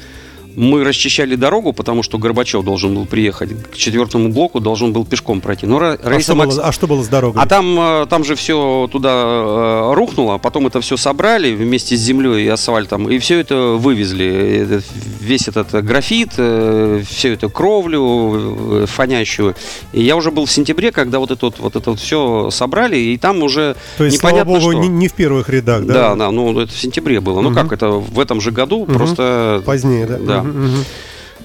Мы 0.57 0.85
расчищали 0.85 1.35
дорогу, 1.37 1.73
потому 1.73 2.03
что 2.03 2.19
Горбачев 2.19 2.65
должен 2.65 2.95
был 2.95 3.07
приехать 3.07 3.51
к 3.71 3.77
четвертому 3.77 4.29
блоку, 4.31 4.61
должен 4.61 4.93
был 4.93 5.05
пешком 5.05 5.41
пройти. 5.41 5.67
Но 5.67 5.79
А 5.79 6.21
что, 6.21 6.35
Макс- 6.35 6.55
было, 6.57 6.65
а 6.65 6.73
что 6.73 6.87
было 6.87 7.03
с 7.03 7.09
дорогой? 7.09 7.41
а 7.43 7.47
там, 7.47 7.79
э, 7.79 8.07
там 8.09 8.25
же 8.25 8.35
все 8.35 8.89
туда 8.91 9.11
э, 9.15 9.95
рухнуло, 9.95 10.39
потом 10.39 10.67
это 10.67 10.81
все 10.81 10.97
собрали 10.97 11.55
вместе 11.55 11.97
с 11.97 12.01
землей 12.01 12.45
и 12.45 12.49
асфальтом, 12.49 13.09
и 13.09 13.19
все 13.19 13.41
это 13.41 13.77
вывезли. 13.79 14.81
Весь 15.21 15.49
этот 15.49 15.73
графит, 15.85 16.33
все 16.33 17.33
это 17.33 17.49
кровлю 17.49 18.83
э, 18.83 18.87
фонящую. 18.87 19.55
И 19.93 20.03
я 20.03 20.17
уже 20.17 20.31
был 20.31 20.47
в 20.47 20.51
сентябре, 20.51 20.93
когда 20.93 21.19
вот 21.19 21.31
это 21.31 21.47
вот, 21.47 21.59
вот 21.59 21.77
это 21.77 21.95
все 21.97 22.51
собрали, 22.51 22.97
и 22.97 23.17
там 23.17 23.43
уже 23.43 23.77
То 23.99 24.05
есть, 24.05 24.19
слава 24.21 24.37
непонятно 24.39 24.61
богу, 24.61 24.73
что. 24.73 24.81
не, 24.83 24.89
не 24.89 25.09
в 25.09 25.15
первых 25.15 25.49
рядах, 25.49 25.85
да? 25.87 25.95
Да, 25.95 26.15
да, 26.15 26.31
ну 26.31 26.59
это 26.61 26.73
в 26.73 26.77
сентябре 26.79 27.21
было. 27.21 27.41
Ну 27.41 27.51
Мгм. 27.51 27.55
как 27.59 27.73
это 27.73 27.89
в 27.91 28.19
этом 28.21 28.41
же 28.41 28.51
году, 28.51 28.85
Мгм. 28.85 28.95
просто 28.95 29.63
Позднее, 29.65 30.07
да? 30.07 30.19
Да. 30.19 30.44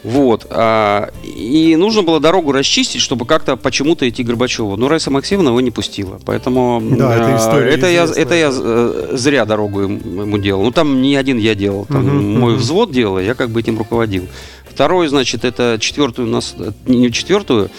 Вот. 0.04 0.48
а, 0.50 1.10
и 1.24 1.76
нужно 1.76 2.04
было 2.04 2.20
дорогу 2.20 2.52
расчистить, 2.52 3.02
чтобы 3.02 3.26
как-то 3.26 3.58
почему-то 3.58 4.08
идти 4.08 4.24
Горбачеву. 4.24 4.78
Но 4.78 4.88
Раиса 4.88 5.12
Максимовна 5.12 5.50
его 5.50 5.62
не 5.62 5.72
пустила. 5.72 6.20
Поэтому 6.26 6.82
Да, 6.82 7.14
это 7.16 7.36
а, 7.36 7.38
история 7.38 7.72
это 7.72 7.88
я, 7.88 8.04
это 8.06 8.34
я 8.36 8.50
э, 8.54 9.10
зря 9.14 9.46
дорогу 9.46 9.82
ему 9.82 10.38
делал. 10.38 10.64
Ну 10.64 10.72
там 10.72 11.02
не 11.02 11.16
один 11.16 11.38
я 11.38 11.54
делал. 11.56 11.86
Там 11.86 12.06
Мгм, 12.06 12.40
мой 12.40 12.52
мгм. 12.54 12.62
взвод 12.62 12.92
делал, 12.92 13.20
я 13.20 13.34
как 13.36 13.50
бы 13.50 13.60
этим 13.60 13.78
руководил. 13.78 14.28
Второй, 14.70 15.10
значит, 15.10 15.44
это 15.44 15.78
четвертую 15.82 16.30
у 16.30 16.32
нас, 16.32 16.56
э, 16.58 16.72
не 16.86 17.12
четвертую, 17.12 17.70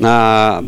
а 0.00 0.64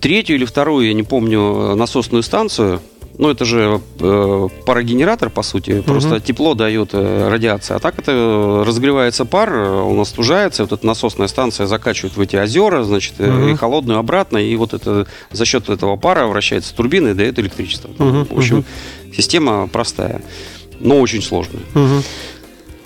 третью 0.00 0.36
или 0.36 0.44
вторую, 0.44 0.88
я 0.88 0.94
не 0.94 1.04
помню, 1.04 1.40
э, 1.40 1.74
насосную 1.76 2.22
станцию. 2.24 2.80
Ну, 3.18 3.28
это 3.28 3.44
же 3.44 3.80
э, 4.00 4.48
парогенератор, 4.64 5.28
по 5.28 5.42
сути. 5.42 5.82
Просто 5.82 6.18
тепло 6.20 6.54
дает 6.54 6.90
э, 6.94 7.28
радиация. 7.28 7.76
А 7.76 7.80
так 7.80 7.98
это 7.98 8.10
э, 8.12 8.64
разогревается 8.66 9.24
пар, 9.26 9.52
э, 9.52 9.80
он 9.82 10.00
остужается. 10.00 10.62
Вот 10.62 10.72
эта 10.72 10.86
насосная 10.86 11.28
станция 11.28 11.66
закачивает 11.66 12.16
в 12.16 12.20
эти 12.20 12.36
озера, 12.36 12.82
значит, 12.84 13.18
Мгм. 13.18 13.48
и 13.48 13.54
холодную 13.56 13.98
обратно. 13.98 14.38
И 14.38 14.56
вот 14.56 14.72
это 14.72 15.06
за 15.30 15.44
счет 15.44 15.68
этого 15.68 15.96
пара 15.96 16.26
вращается 16.26 16.74
турбина 16.74 17.08
и 17.08 17.14
дает 17.14 17.38
электричество. 17.38 17.90
Мгм, 17.98 18.24
В 18.30 18.38
общем, 18.38 18.64
система 19.14 19.68
простая, 19.68 20.22
но 20.80 20.98
очень 20.98 21.20
сложная. 21.22 21.62
Мгм. 21.74 22.02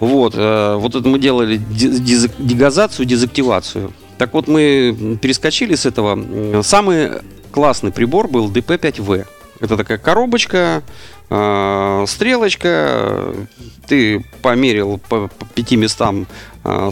Вот, 0.01 0.35
э, 0.37 0.75
вот 0.77 0.95
это 0.97 1.09
мы 1.09 1.19
делали 1.21 1.57
дегазацию, 1.57 3.07
дезактивацию. 3.07 3.93
Так 4.19 4.33
вот, 4.35 4.49
мы 4.49 5.19
перескочили 5.23 5.75
с 5.75 5.87
этого. 5.87 6.63
Самый 6.63 7.11
классный 7.53 7.93
прибор 7.93 8.29
был 8.29 8.51
DP5V. 8.51 9.25
Это 9.61 9.77
такая 9.77 9.99
коробочка, 9.99 10.83
э, 11.31 12.05
стрелочка. 12.07 13.35
Ты 13.87 14.25
померил 14.43 15.01
по, 15.09 15.31
пяти 15.55 15.77
местам, 15.77 16.27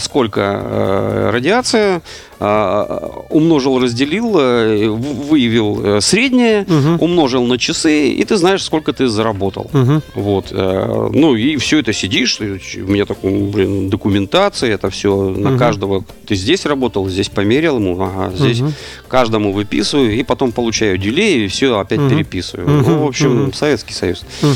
сколько 0.01 0.41
э, 0.41 1.31
радиация, 1.33 2.03
э, 2.41 3.09
умножил, 3.31 3.81
разделил, 3.81 4.39
э, 4.39 4.89
выявил 4.89 5.81
э, 5.85 6.01
среднее, 6.01 6.65
Мгм. 6.69 6.99
умножил 7.01 7.45
на 7.45 7.59
часы, 7.59 8.09
и 8.09 8.25
ты 8.25 8.37
знаешь, 8.37 8.63
сколько 8.63 8.93
ты 8.93 9.09
заработал. 9.09 9.71
Мгм. 9.73 10.03
Вот, 10.15 10.47
э, 10.53 11.09
ну 11.13 11.35
и 11.35 11.57
все 11.57 11.79
это 11.81 11.93
сидишь, 11.93 12.41
у 12.41 12.45
меня 12.91 13.05
такой, 13.05 13.31
блин, 13.33 13.91
документация, 13.91 14.75
это 14.75 14.91
все 14.91 15.15
на 15.31 15.51
Мгм. 15.51 15.59
каждого. 15.59 16.05
Ты 16.27 16.35
здесь 16.35 16.67
работал, 16.67 17.09
здесь 17.09 17.29
померил 17.29 17.77
ему, 17.77 18.01
ага, 18.01 18.33
здесь 18.37 18.61
Мгм. 18.61 18.75
каждому 19.09 19.53
выписываю, 19.53 20.15
и 20.15 20.23
потом 20.23 20.53
получаю 20.53 20.99
дилей, 20.99 21.45
и 21.45 21.49
все 21.49 21.79
опять 21.79 21.99
Мгм. 22.01 22.11
переписываю. 22.11 22.69
Мгм. 22.69 22.83
Ну, 22.93 23.05
в 23.05 23.07
общем, 23.07 23.43
Мгм. 23.45 23.53
Советский 23.53 23.95
Союз. 23.95 24.25
Мгм. 24.43 24.55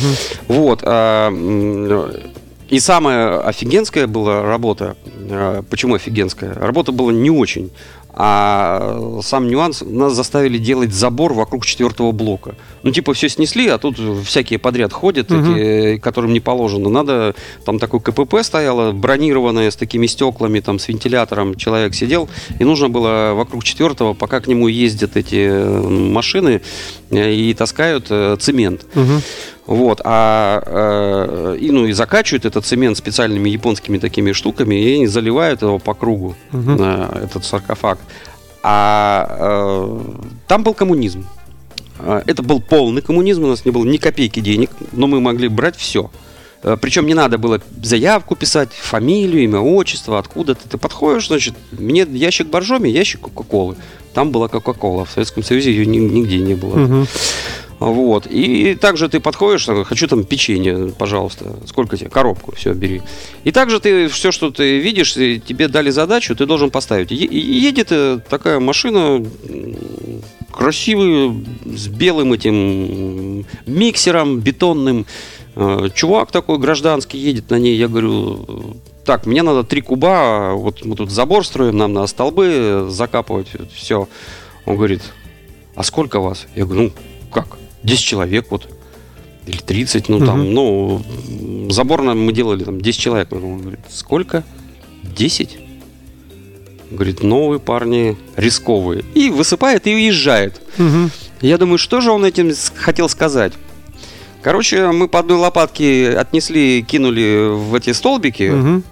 Вот. 0.49 0.83
И 2.69 2.81
самая 2.81 3.41
офигенская 3.41 4.07
была 4.07 4.43
работа. 4.43 4.97
А, 5.31 5.63
Почему 5.71 5.95
офигенская? 5.95 6.55
Работа 6.55 6.93
была 6.93 7.13
не 7.13 7.31
очень. 7.31 7.71
А 8.21 9.21
сам 9.23 9.47
нюанс, 9.47 9.83
нас 9.87 10.13
заставили 10.13 10.59
делать 10.59 10.93
забор 10.93 11.35
вокруг 11.35 11.65
четвертого 11.65 12.11
блока. 12.11 12.57
Ну, 12.83 12.91
типа, 12.91 13.15
все 13.15 13.29
снесли, 13.29 13.69
а 13.69 13.79
тут 13.79 13.97
всякие 14.25 14.59
подряд 14.59 14.93
ходят, 14.93 15.31
Мгм. 15.31 15.55
эти, 15.57 15.99
которым 15.99 16.33
не 16.33 16.41
положено. 16.41 16.89
Надо, 16.89 17.37
там 17.65 17.79
такой 17.79 18.01
КПП 18.01 18.43
стояло, 18.43 18.91
бронированное, 18.91 19.71
с 19.71 19.77
такими 19.77 20.07
стеклами, 20.07 20.59
там, 20.59 20.81
с 20.81 20.89
вентилятором. 20.89 21.55
Человек 21.55 21.95
сидел, 21.95 22.29
и 22.59 22.65
нужно 22.65 22.89
было 22.89 23.35
вокруг 23.37 23.63
четвертого, 23.63 24.15
пока 24.15 24.41
к 24.41 24.49
нему 24.49 24.67
ездят 24.67 25.17
эти 25.17 25.47
э, 25.49 25.89
машины 25.89 26.61
э, 27.11 27.33
и 27.33 27.55
таскают 27.55 28.07
э, 28.11 28.37
цемент. 28.41 28.85
Мгм. 28.95 29.23
Вот, 29.69 30.01
а 30.03 30.63
э, 30.65 31.59
и, 31.61 31.71
ну, 31.71 31.85
и 31.87 31.93
закачивают 31.93 32.47
этот 32.47 32.65
цемент 32.65 32.97
специальными 32.97 33.51
японскими 33.51 33.99
такими 33.99 34.33
штуками 34.33 34.75
и 34.75 34.95
они 34.95 35.07
заливают 35.07 35.61
его 35.63 35.79
по 35.79 35.93
кругу, 35.95 36.35
Мгм. 36.53 36.77
э, 36.81 37.25
этот 37.25 37.45
саркофаг. 37.45 37.99
А 38.63 39.27
э, 39.39 40.01
там 40.47 40.63
был 40.65 40.75
коммунизм. 40.75 41.27
А, 42.01 42.23
Это 42.27 42.43
был 42.43 42.61
полный 42.61 43.03
коммунизм, 43.03 43.45
у 43.45 43.49
нас 43.49 43.65
не 43.67 43.71
было 43.71 43.85
ни 43.85 43.99
копейки 43.99 44.41
денег, 44.41 44.71
но 44.93 45.07
мы 45.07 45.21
могли 45.21 45.49
брать 45.49 45.77
все. 45.77 46.11
Причем 46.81 47.07
не 47.07 47.15
надо 47.15 47.39
было 47.39 47.61
заявку 47.83 48.35
писать, 48.35 48.71
фамилию, 48.73 49.45
имя, 49.45 49.61
отчество, 49.61 50.19
откуда 50.19 50.55
ты, 50.57 50.69
ты 50.69 50.77
подходишь, 50.79 51.29
значит, 51.29 51.55
мне 51.71 52.05
ящик 52.11 52.49
боржоми, 52.49 52.89
ящик 52.89 53.21
Кока-Колы. 53.21 53.77
Там 54.13 54.33
была 54.33 54.49
Кока-Кола, 54.49 55.05
в 55.05 55.11
Советском 55.11 55.45
Союзе 55.45 55.71
ее 55.71 55.87
ни- 55.87 55.99
нигде 55.99 56.39
не 56.39 56.55
было. 56.55 56.75
Мгм. 56.77 57.07
Вот. 57.79 58.27
И 58.27 58.75
также 58.75 59.09
ты 59.09 59.21
подходишь, 59.21 59.65
такой, 59.65 59.85
хочу 59.85 60.09
там 60.09 60.25
печенье, 60.25 60.93
пожалуйста. 60.99 61.57
Сколько 61.67 61.97
тебе? 61.97 62.11
Коробку, 62.11 62.55
все, 62.57 62.73
бери. 62.73 63.03
И 63.45 63.53
также 63.53 63.79
ты 63.79 64.09
все, 64.09 64.33
что 64.33 64.51
ты 64.51 64.79
видишь, 64.79 65.15
тебе 65.15 65.69
дали 65.69 65.91
задачу, 65.91 66.35
ты 66.35 66.47
должен 66.47 66.71
поставить. 66.71 67.11
Едет 67.11 67.89
э, 67.91 68.21
такая 68.29 68.59
машина 68.59 69.25
красивая, 70.53 71.37
с 71.67 71.87
белым 71.87 72.33
этим 72.33 73.47
миксером 73.67 74.41
бетонным. 74.41 75.07
Э, 75.55 75.89
Чувак 75.95 76.33
такой 76.33 76.59
гражданский 76.59 77.19
едет 77.19 77.51
на 77.51 77.61
ней. 77.61 77.77
Я 77.77 77.87
говорю, 77.87 78.77
так, 79.05 79.25
мне 79.25 79.43
надо 79.43 79.63
три 79.63 79.83
куба, 79.83 80.55
вот 80.55 80.85
мы 80.85 80.97
тут 80.97 81.11
забор 81.11 81.47
строим, 81.47 81.77
нам 81.77 81.93
надо 81.93 82.09
столбы 82.09 82.87
закапывать, 82.91 83.49
все. 83.73 84.09
Он 84.67 84.77
говорит, 84.77 85.03
а 85.77 85.85
сколько 85.85 86.19
вас? 86.19 86.47
Я 86.57 86.65
говорю, 86.65 86.83
ну, 86.83 86.93
как? 87.33 87.58
10 87.83 88.05
человек 88.05 88.47
вот. 88.51 88.69
Или 89.47 89.59
30, 89.59 90.09
ну 90.11 90.19
там, 90.25 90.41
Мгм. 90.41 90.55
ну, 90.55 91.03
забор 91.71 92.03
нам 92.03 92.21
мы 92.21 92.33
делали, 92.33 92.65
там, 92.65 92.81
10 92.81 93.01
человек. 93.01 93.33
Он 93.33 93.59
говорит, 93.63 93.81
сколько? 93.89 94.45
10? 95.17 95.59
Говорит, 96.91 97.23
новые 97.23 97.59
парни, 97.59 98.17
рисковые. 98.37 99.05
И 99.15 99.31
высыпает 99.31 99.87
и 99.87 99.95
уезжает. 99.95 100.61
Мгм. 100.77 101.11
Я 101.41 101.57
думаю, 101.57 101.79
что 101.79 102.01
же 102.01 102.11
он 102.11 102.25
этим 102.25 102.53
хотел 102.75 103.09
сказать? 103.09 103.53
Короче, 104.43 104.91
мы 104.93 105.09
по 105.09 105.19
одной 105.19 105.39
лопатке 105.39 106.11
отнесли, 106.17 106.83
кинули 106.83 107.49
в 107.51 107.75
эти 107.75 107.93
столбики, 107.93 108.51
Мгм. 108.51 108.85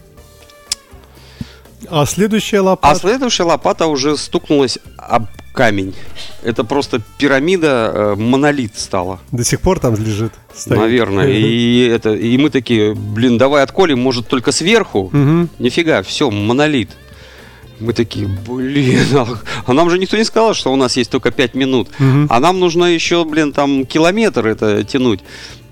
А 1.88 2.04
следующая 2.06 2.58
а 2.58 2.62
лопата. 2.62 2.98
следующая 2.98 3.44
лопата 3.44 3.86
уже 3.86 4.16
стукнулась 4.16 4.78
об 4.96 5.26
камень. 5.56 5.94
Это 6.42 6.64
просто 6.64 7.00
пирамида, 7.18 7.92
э, 7.94 8.14
монолит 8.16 8.78
стала. 8.78 9.18
До 9.32 9.42
сих 9.42 9.60
пор 9.60 9.80
там 9.80 9.94
лежит. 9.94 10.32
стоит. 10.54 10.78
Наверное. 10.78 11.28
И, 11.28 11.88
это, 11.88 12.14
и 12.14 12.36
мы 12.36 12.50
такие, 12.50 12.94
блин, 12.94 13.38
давай 13.38 13.62
отколем, 13.62 13.98
может, 13.98 14.28
только 14.28 14.52
сверху. 14.52 15.08
Мгм. 15.12 15.48
Нифига, 15.58 16.02
все, 16.02 16.30
монолит. 16.30 16.90
Мы 17.80 17.92
такие, 17.92 18.26
блин, 18.26 19.00
а, 19.14 19.26
а 19.66 19.72
нам 19.72 19.90
же 19.90 19.98
никто 19.98 20.16
не 20.16 20.24
сказал, 20.24 20.54
что 20.54 20.72
у 20.72 20.76
нас 20.76 20.96
есть 20.96 21.10
только 21.10 21.30
5 21.30 21.54
минут. 21.54 21.88
Мгм. 21.98 22.26
А 22.30 22.38
нам 22.38 22.60
нужно 22.60 22.84
еще, 22.84 23.24
блин, 23.24 23.52
там 23.52 23.86
километр 23.86 24.46
это 24.46 24.84
тянуть. 24.84 25.20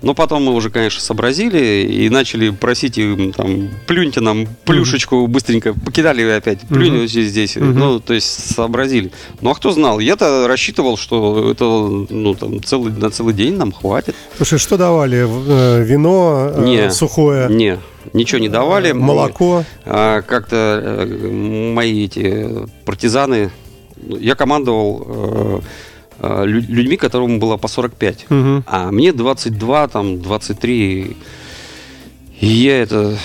Но 0.05 0.13
потом 0.13 0.43
мы 0.43 0.53
уже, 0.53 0.69
конечно, 0.69 1.01
сообразили 1.01 1.81
и 1.83 2.07
начали 2.09 2.51
просить 2.51 2.99
им, 2.99 3.33
там, 3.33 3.69
плюньте 3.87 4.21
нам 4.21 4.47
плюшечку 4.63 5.25
быстренько. 5.25 5.73
Покидали 5.73 6.21
опять, 6.29 6.59
плюнь 6.69 6.91
Мгм. 6.91 7.01
вот 7.01 7.09
здесь, 7.09 7.29
здесь. 7.29 7.55
Мгм. 7.55 7.73
Ну, 7.79 7.99
то 7.99 8.13
есть 8.13 8.53
сообразили. 8.55 9.11
Ну, 9.41 9.49
а 9.49 9.55
кто 9.55 9.71
знал? 9.71 9.97
Я-то 9.97 10.47
рассчитывал, 10.47 10.95
что 10.95 11.49
это, 11.51 11.65
ну, 11.65 12.35
там, 12.35 12.63
целый, 12.63 12.93
на 12.93 13.09
целый 13.09 13.33
день 13.33 13.57
нам 13.57 13.71
хватит. 13.71 14.15
Слушай, 14.37 14.59
что 14.59 14.77
давали? 14.77 15.25
Э, 15.27 15.83
Вино 15.83 16.51
э, 16.53 16.63
Не. 16.63 16.91
сухое, 16.91 17.49
Не, 17.49 17.79
ничего 18.13 18.37
не 18.39 18.47
давали. 18.49 18.91
молоко. 18.91 19.63
А, 19.85 20.21
как-то 20.21 20.81
э, 20.83 21.31
мои 21.73 22.05
эти 22.05 22.47
партизаны, 22.85 23.49
ну, 23.97 24.17
я 24.17 24.35
командовал 24.35 25.03
э, 25.07 25.59
э, 25.61 25.61
людьми, 26.45 26.97
которым 26.97 27.39
было 27.39 27.57
по 27.57 27.67
45. 27.67 28.25
Мгм. 28.29 28.63
А 28.67 28.91
мне 28.91 29.13
22, 29.13 29.87
там, 29.87 30.21
23. 30.21 31.17
И 32.41 32.45
я 32.47 32.81
это... 32.81 33.17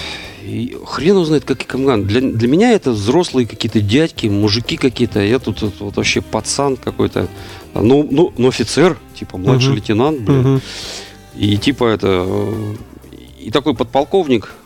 и 0.45 0.77
хрен 0.87 1.17
узнает, 1.17 1.45
как 1.45 1.63
и 1.63 1.67
команда. 1.67 2.07
Для, 2.07 2.21
для 2.21 2.49
меня 2.49 2.73
это 2.73 2.91
взрослые 2.93 3.47
какие-то 3.47 3.81
дядьки, 3.81 4.27
мужики 4.29 4.77
какие-то. 4.77 5.21
Я 5.21 5.39
тут, 5.39 5.63
вот, 5.63 5.75
вот 5.81 5.97
вообще 5.97 6.21
пацан 6.21 6.77
какой-то. 6.77 7.29
Ну, 7.75 8.07
ну, 8.11 8.33
ну, 8.37 8.49
офицер, 8.49 8.97
типа 9.19 9.39
младший 9.39 9.69
Мгм. 9.69 9.75
лейтенант, 9.77 10.21
блин. 10.21 10.41
Мгм. 10.41 10.61
И 11.37 11.57
типа 11.57 11.85
это... 11.85 12.25
э, 12.27 12.75
И 13.41 13.51
такой 13.51 13.75
подполковник, 13.75 14.45
Э, 14.47 14.60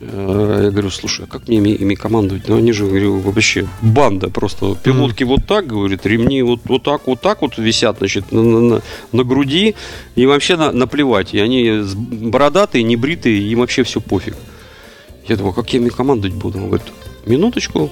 Я 0.00 0.70
говорю, 0.70 0.90
слушай, 0.90 1.24
а 1.24 1.28
как 1.28 1.48
мне 1.48 1.58
ими, 1.58 1.70
ими 1.70 1.94
командовать? 1.94 2.48
Ну, 2.48 2.56
они 2.56 2.72
же, 2.72 2.86
говорю, 2.86 3.18
вообще 3.18 3.66
банда 3.82 4.28
просто. 4.30 4.76
Пилотки 4.82 5.24
вот 5.24 5.46
так, 5.46 5.66
говорит, 5.66 6.06
ремни 6.06 6.42
вот, 6.42 6.60
вот 6.64 6.82
так, 6.82 7.06
вот 7.06 7.20
так 7.20 7.42
вот 7.42 7.58
висят, 7.58 7.98
значит, 7.98 8.32
на, 8.32 8.42
на- 8.42 8.60
на- 8.60 8.82
на 9.12 9.24
груди. 9.24 9.74
И 10.16 10.26
вообще 10.26 10.56
на- 10.56 10.72
наплевать. 10.72 11.34
И 11.34 11.38
они 11.40 11.82
бородатые, 11.94 12.84
небритые, 12.84 13.42
им 13.52 13.60
вообще 13.60 13.82
все 13.82 14.00
пофиг. 14.00 14.36
Я 15.28 15.36
думаю, 15.36 15.52
как 15.54 15.72
я 15.72 15.80
ими 15.80 15.88
командовать 15.90 16.36
буду? 16.36 16.58
Он 16.58 16.66
говорит, 16.68 16.86
минуточку. 17.26 17.90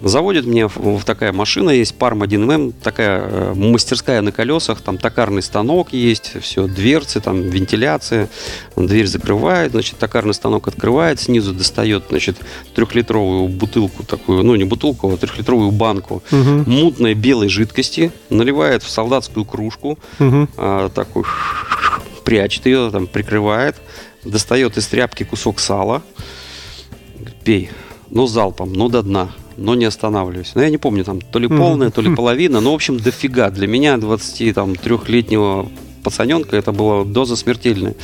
Заводит 0.00 0.46
мне 0.46 0.68
в, 0.68 0.76
в 0.76 1.04
такая 1.04 1.32
машина 1.32 1.70
есть, 1.70 1.92
Парм 1.96 2.22
1М, 2.22 2.72
такая 2.84 3.20
э, 3.20 3.54
мастерская 3.54 4.22
на 4.22 4.30
колесах, 4.30 4.80
там 4.80 4.96
токарный 4.96 5.42
станок 5.42 5.92
есть, 5.92 6.40
все, 6.40 6.68
дверцы, 6.68 7.20
там 7.20 7.40
вентиляция, 7.40 8.28
дверь 8.76 9.06
закрывает, 9.06 9.72
значит, 9.72 9.98
токарный 9.98 10.34
станок 10.34 10.68
открывает, 10.68 11.18
снизу 11.18 11.52
достает, 11.52 12.04
значит, 12.10 12.36
трехлитровую 12.76 13.48
бутылку 13.48 14.04
такую, 14.04 14.44
ну 14.44 14.54
не 14.54 14.62
бутылку, 14.62 15.12
а 15.12 15.16
трехлитровую 15.16 15.72
банку 15.72 16.22
Мгм. 16.30 16.62
мутной 16.70 17.14
белой 17.14 17.48
жидкости, 17.48 18.12
наливает 18.30 18.84
в 18.84 18.88
солдатскую 18.88 19.44
кружку, 19.44 19.98
Мгм. 20.20 20.48
а, 20.56 20.90
такой 20.90 21.24
прячет 22.24 22.66
ее, 22.66 22.90
там 22.92 23.08
прикрывает, 23.08 23.74
достает 24.22 24.76
из 24.76 24.86
тряпки 24.86 25.24
кусок 25.24 25.58
сала, 25.58 26.02
пей, 27.42 27.70
но 28.10 28.26
залпом, 28.26 28.72
но 28.72 28.88
до 28.88 29.02
дна, 29.02 29.30
но 29.56 29.74
не 29.74 29.84
останавливайся. 29.84 30.52
Ну, 30.54 30.62
я 30.62 30.70
не 30.70 30.78
помню, 30.78 31.04
там 31.04 31.20
то 31.20 31.38
ли 31.38 31.48
полная, 31.48 31.90
то 31.90 32.00
ли 32.00 32.14
половина, 32.14 32.60
но, 32.60 32.72
в 32.72 32.74
общем, 32.74 32.98
дофига. 32.98 33.50
Для 33.50 33.66
меня, 33.66 33.96
23-летнего 33.96 35.68
пацаненка, 36.02 36.56
это 36.56 36.72
была 36.72 37.04
доза 37.04 37.36
смертельная. 37.36 37.94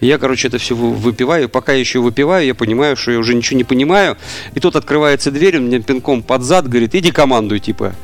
И 0.00 0.06
я, 0.06 0.18
короче, 0.18 0.48
это 0.48 0.58
все 0.58 0.74
выпиваю. 0.74 1.48
Пока 1.48 1.72
я 1.72 1.78
еще 1.78 2.00
выпиваю, 2.00 2.44
я 2.44 2.54
понимаю, 2.54 2.96
что 2.96 3.12
я 3.12 3.18
уже 3.18 3.34
ничего 3.34 3.56
не 3.56 3.64
понимаю. 3.64 4.16
И 4.54 4.60
тут 4.60 4.74
открывается 4.74 5.30
дверь, 5.30 5.58
он 5.58 5.66
мне 5.66 5.80
пинком 5.80 6.22
под 6.22 6.42
зад 6.42 6.68
говорит, 6.68 6.94
иди 6.94 7.12
командуй, 7.12 7.60
типа. 7.60 7.94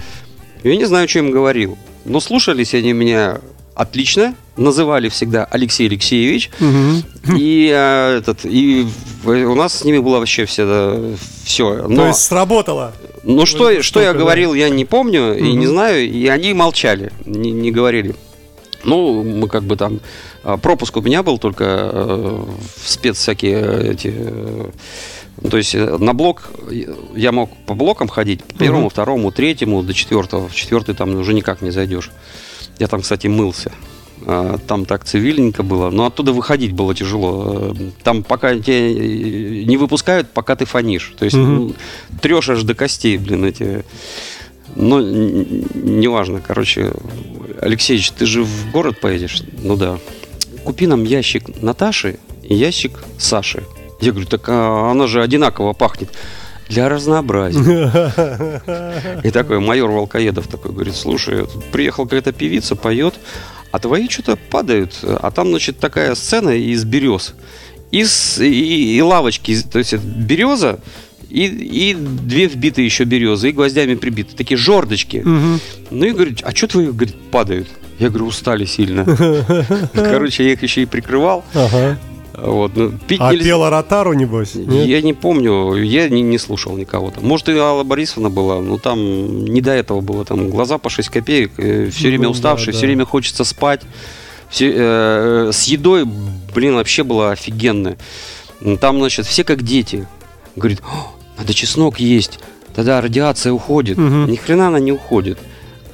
Я 0.62 0.76
не 0.76 0.85
знаю, 0.85 1.09
что 1.09 1.18
им 1.18 1.33
говорил. 1.33 1.76
Но 2.04 2.21
слушались 2.21 2.73
они 2.75 2.92
меня 2.92 3.40
отлично. 3.78 4.35
Называли 4.56 5.08
всегда 5.08 5.44
Алексей 5.44 5.87
Алексеевич. 5.88 6.50
Мгм. 6.61 7.02
И, 7.37 7.70
э, 7.73 8.18
этот, 8.18 8.44
и 8.44 8.87
у 9.25 9.54
нас 9.54 9.78
с 9.78 9.85
ними 9.85 9.99
было 9.99 10.18
вообще 10.18 10.44
все. 10.44 11.14
все. 11.44 11.87
То 11.88 12.06
есть 12.08 12.20
сработало. 12.20 12.92
Ну, 13.23 13.47
что, 13.47 13.70
это 13.70 13.82
что 13.82 14.00
я 14.00 14.12
да. 14.12 14.18
говорил, 14.18 14.54
я 14.54 14.68
не 14.68 14.85
помню 14.85 15.37
и 15.38 15.52
не 15.52 15.66
знаю. 15.66 16.08
И 16.11 16.26
они 16.26 16.54
молчали, 16.54 17.12
не, 17.25 17.50
не 17.52 17.70
говорили. 17.70 18.14
Ну, 18.85 19.23
мы 19.25 19.49
как 19.49 19.64
бы 19.64 19.76
там... 19.76 20.00
а, 20.44 20.56
Пропуск 20.56 20.97
у 20.97 21.00
меня 21.00 21.23
был 21.25 21.38
только 21.38 21.64
э, 21.64 22.44
в 22.82 22.88
спец 22.88 23.18
всякие 23.18 23.58
э, 23.61 23.92
эти... 23.92 24.14
э, 24.16 24.70
То 25.50 25.56
есть 25.56 25.75
э, 25.75 25.97
на 25.99 26.14
блок 26.14 26.44
я 27.16 27.32
мог 27.32 27.50
по 27.66 27.75
блокам 27.75 28.06
ходить, 28.08 28.44
по 28.44 28.54
первому, 28.54 28.82
Мгм. 28.82 28.90
второму, 28.90 29.32
третьему, 29.32 29.82
до 29.82 29.92
четвертого. 29.94 30.49
В 30.49 30.54
четвертый 30.54 30.94
там 30.94 31.14
уже 31.16 31.35
никак 31.35 31.61
не 31.61 31.70
зайдешь. 31.73 32.11
Я 32.78 32.87
там, 32.87 33.02
кстати, 33.02 33.26
мылся. 33.26 33.73
А, 34.26 34.58
Там 34.66 34.85
так 34.85 35.04
цивильненько 35.04 35.62
было, 35.62 35.90
но 35.90 36.04
оттуда 36.06 36.32
выходить 36.32 36.73
было 36.73 36.94
тяжело. 36.94 37.75
Э, 37.78 37.90
Там 38.02 38.23
пока 38.25 38.54
тебя 38.58 38.75
э, 38.90 39.64
не 39.64 39.76
выпускают, 39.76 40.30
пока 40.32 40.56
ты 40.56 40.64
фонишь. 40.64 41.14
То 41.18 41.25
есть 41.25 41.37
Мгм. 41.37 41.54
ну, 41.56 41.75
трешь 42.20 42.49
аж 42.49 42.62
до 42.62 42.75
костей, 42.75 43.16
блин, 43.16 43.44
эти. 43.44 43.85
Но 44.76 45.00
н- 45.00 45.40
н- 45.40 46.00
неважно, 46.00 46.42
короче, 46.47 46.92
Алексеевич, 47.61 48.11
ты 48.12 48.26
же 48.26 48.42
в 48.42 48.70
город 48.73 49.00
поедешь? 49.00 49.42
Ну 49.62 49.76
да. 49.76 49.99
Купи 50.64 50.87
нам 50.87 51.04
ящик 51.04 51.62
Наташи 51.62 52.18
и 52.42 52.54
ящик 52.54 53.02
Саши. 53.18 53.62
Я 54.00 54.11
говорю, 54.12 54.26
так 54.28 54.44
а 54.49 54.90
она 54.90 55.06
же 55.06 55.23
одинаково 55.23 55.73
пахнет. 55.73 56.11
Для 56.68 56.88
разнообразия. 56.88 57.60
И 59.25 59.30
такой 59.30 59.60
майор 59.60 59.90
Волкоедов 59.90 60.46
такой 60.46 60.72
говорит, 60.72 60.94
слушай, 60.96 61.46
тут 61.46 61.64
приехала 61.66 62.04
какая-то 62.04 62.32
певица, 62.32 62.76
поет, 62.76 63.14
а 63.70 63.78
твои 63.78 64.08
что-то 64.08 64.37
падают. 64.37 64.98
А 65.02 65.30
там, 65.30 65.48
значит, 65.48 65.78
такая 65.78 66.14
сцена 66.14 66.50
из 66.50 66.84
берез. 66.84 67.34
Из, 67.90 68.38
и, 68.38 68.96
и 68.96 69.00
лавочки, 69.00 69.56
то 69.62 69.78
есть 69.78 69.95
береза, 69.95 70.78
и, 71.30 71.47
и 71.47 71.95
две 71.95 72.47
вбитые 72.47 72.86
еще 72.86 73.04
березы, 73.04 73.50
и 73.50 73.52
гвоздями 73.52 73.95
прибиты. 73.95 74.36
Такие 74.36 74.56
жердочки. 74.56 75.19
Мгм. 75.25 75.60
Ну 75.90 76.04
и 76.04 76.12
говорит, 76.12 76.40
а 76.43 76.54
что 76.54 76.69
твои, 76.69 76.86
говорит, 76.86 77.14
падают? 77.30 77.69
Я 77.99 78.10
говорю, 78.10 78.26
устали 78.26 78.64
сильно. 78.64 79.04
Короче, 79.95 80.45
я 80.45 80.52
их 80.52 80.62
еще 80.62 80.82
и 80.82 80.86
прикрывал. 80.86 81.45
Ага. 81.52 81.99
Вот, 82.40 82.76
ну, 82.76 82.92
пить 83.06 83.20
А 83.20 83.32
нельзя. 83.32 83.44
пела 83.44 83.70
Ротару, 83.70 84.12
небось? 84.12 84.54
Нет? 84.54 84.86
Я 84.86 85.02
не 85.02 85.12
помню, 85.12 85.74
я 85.74 86.08
не, 86.08 86.22
не 86.22 86.38
слушал 86.38 86.76
никого 86.76 87.10
там. 87.10 87.26
Может, 87.26 87.48
и 87.48 87.52
Алла 87.56 87.82
Борисовна 87.84 88.30
была, 88.30 88.60
но 88.60 88.78
там 88.78 89.44
не 89.44 89.60
до 89.60 89.72
этого 89.72 90.00
было. 90.00 90.24
Там 90.24 90.48
глаза 90.50 90.78
по 90.78 90.88
6 90.90 91.08
копеек, 91.08 91.52
все 91.56 92.08
время 92.08 92.24
Ну, 92.24 92.30
уставший, 92.30 92.66
да, 92.66 92.72
все 92.72 92.82
да. 92.82 92.86
время 92.86 93.04
хочется 93.06 93.44
спать. 93.44 93.82
Все, 94.50 94.72
э, 94.74 95.50
с 95.52 95.64
едой, 95.64 96.04
блин, 96.54 96.74
вообще 96.74 97.02
было 97.04 97.32
офигенно. 97.32 97.96
Там, 98.80 98.98
значит, 98.98 99.26
все 99.26 99.44
как 99.44 99.62
дети. 99.62 100.06
Говорит, 100.56 100.80
«О, 100.82 101.12
надо 101.38 101.52
чеснок 101.54 102.00
есть, 102.00 102.40
тогда 102.74 103.00
радиация 103.00 103.52
уходит. 103.52 103.98
Мгм. 103.98 104.26
Ни 104.30 104.36
хрена 104.36 104.68
она 104.68 104.80
не 104.80 104.90
уходит. 104.92 105.38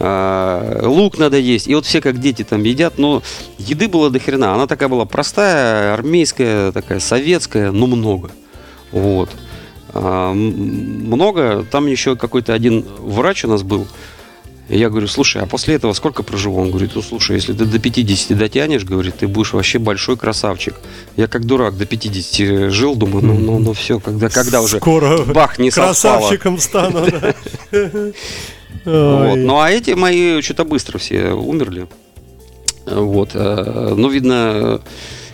А, 0.06 0.80
лук 0.82 1.16
надо 1.16 1.38
есть. 1.38 1.66
И 1.66 1.74
вот 1.74 1.86
все 1.86 2.02
как 2.02 2.18
дети 2.18 2.44
там 2.44 2.62
едят, 2.62 2.98
но 2.98 3.22
еды 3.56 3.88
было 3.88 4.10
до 4.10 4.18
хрена. 4.18 4.54
Она 4.54 4.66
такая 4.66 4.90
была 4.90 5.06
простая, 5.06 5.94
армейская, 5.94 6.72
такая 6.72 7.00
советская, 7.00 7.72
но 7.72 7.86
много. 7.86 8.30
Вот. 8.92 9.30
А, 9.94 10.34
много. 10.34 11.64
Там 11.70 11.86
еще 11.86 12.16
какой-то 12.16 12.52
один 12.52 12.84
врач 12.98 13.46
у 13.46 13.48
нас 13.48 13.62
был. 13.62 13.86
Я 14.68 14.90
говорю, 14.90 15.08
слушай, 15.08 15.42
а 15.42 15.46
после 15.46 15.74
этого 15.74 15.94
сколько 15.94 16.22
проживу? 16.22 16.60
Он 16.60 16.70
говорит, 16.70 16.92
ну 16.94 17.02
слушай, 17.02 17.36
если 17.36 17.54
ты 17.54 17.64
до 17.64 17.78
50 17.78 18.36
дотянешь, 18.36 18.84
говорит, 18.84 19.16
ты 19.18 19.26
будешь 19.26 19.52
вообще 19.54 19.78
большой 19.78 20.18
красавчик. 20.18 20.74
Я 21.16 21.28
как 21.28 21.44
дурак 21.44 21.76
до 21.78 21.86
50 21.86 22.70
жил, 22.70 22.94
думаю, 22.94 23.24
ну, 23.24 23.34
ну, 23.38 23.58
ну 23.58 23.72
все, 23.72 24.00
когда, 24.00 24.28
когда 24.28 24.60
уже 24.60 24.78
Скоро 24.78 25.22
бах 25.24 25.58
не 25.58 25.70
красавчиком 25.70 26.58
стану. 26.58 27.06
Вот. 28.84 29.36
Ну 29.36 29.60
а 29.60 29.70
эти 29.70 29.92
мои 29.92 30.40
что-то 30.42 30.64
быстро 30.64 30.98
все 30.98 31.32
умерли. 31.32 31.86
Вот. 32.86 33.30
э, 33.34 33.94
Ну, 33.96 34.08
видно, 34.08 34.80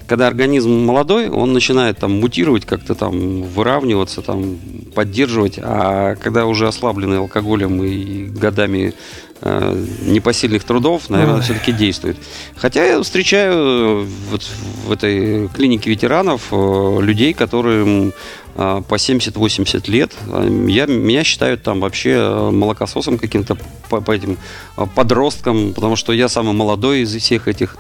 когда 0.07 0.27
организм 0.27 0.71
молодой, 0.71 1.29
он 1.29 1.53
начинает 1.53 1.99
там 1.99 2.21
мутировать, 2.21 2.65
как-то 2.65 2.95
там 2.95 3.43
выравниваться, 3.43 4.23
там 4.23 4.59
поддерживать, 4.95 5.59
а 5.63 6.17
когда 6.17 6.47
уже 6.47 6.67
ослабленный 6.67 7.19
алкоголем 7.19 7.83
и 7.83 8.25
годами 8.25 8.95
э, 9.41 9.85
непосильных 10.03 10.65
трудов, 10.65 11.11
наверное, 11.11 11.43
все-таки 11.43 11.73
действует. 11.73 12.17
Хотя 12.57 12.85
я 12.85 13.03
встречаю 13.03 14.07
вот 14.31 14.43
в 14.87 14.93
этой 14.93 15.49
клинике 15.49 15.91
ветеранов 15.91 16.49
э, 16.51 16.99
людей, 17.01 17.33
которым 17.33 18.13
по 18.55 18.95
70-80 18.95 19.91
лет. 19.91 20.13
Э, 20.27 20.65
Я, 20.69 20.87
меня 20.87 21.25
считают 21.25 21.63
там 21.63 21.81
вообще 21.81 22.11
э, 22.11 22.51
молокососом 22.51 23.19
каким-то 23.19 23.57
по, 23.89 24.01
по 24.01 24.13
этим 24.13 24.39
э, 24.77 24.87
подросткам, 24.95 25.73
потому 25.75 25.97
что 25.97 26.13
я 26.13 26.29
самый 26.29 26.53
молодой 26.55 27.01
из 27.03 27.15
всех 27.15 27.49
этих. 27.49 27.77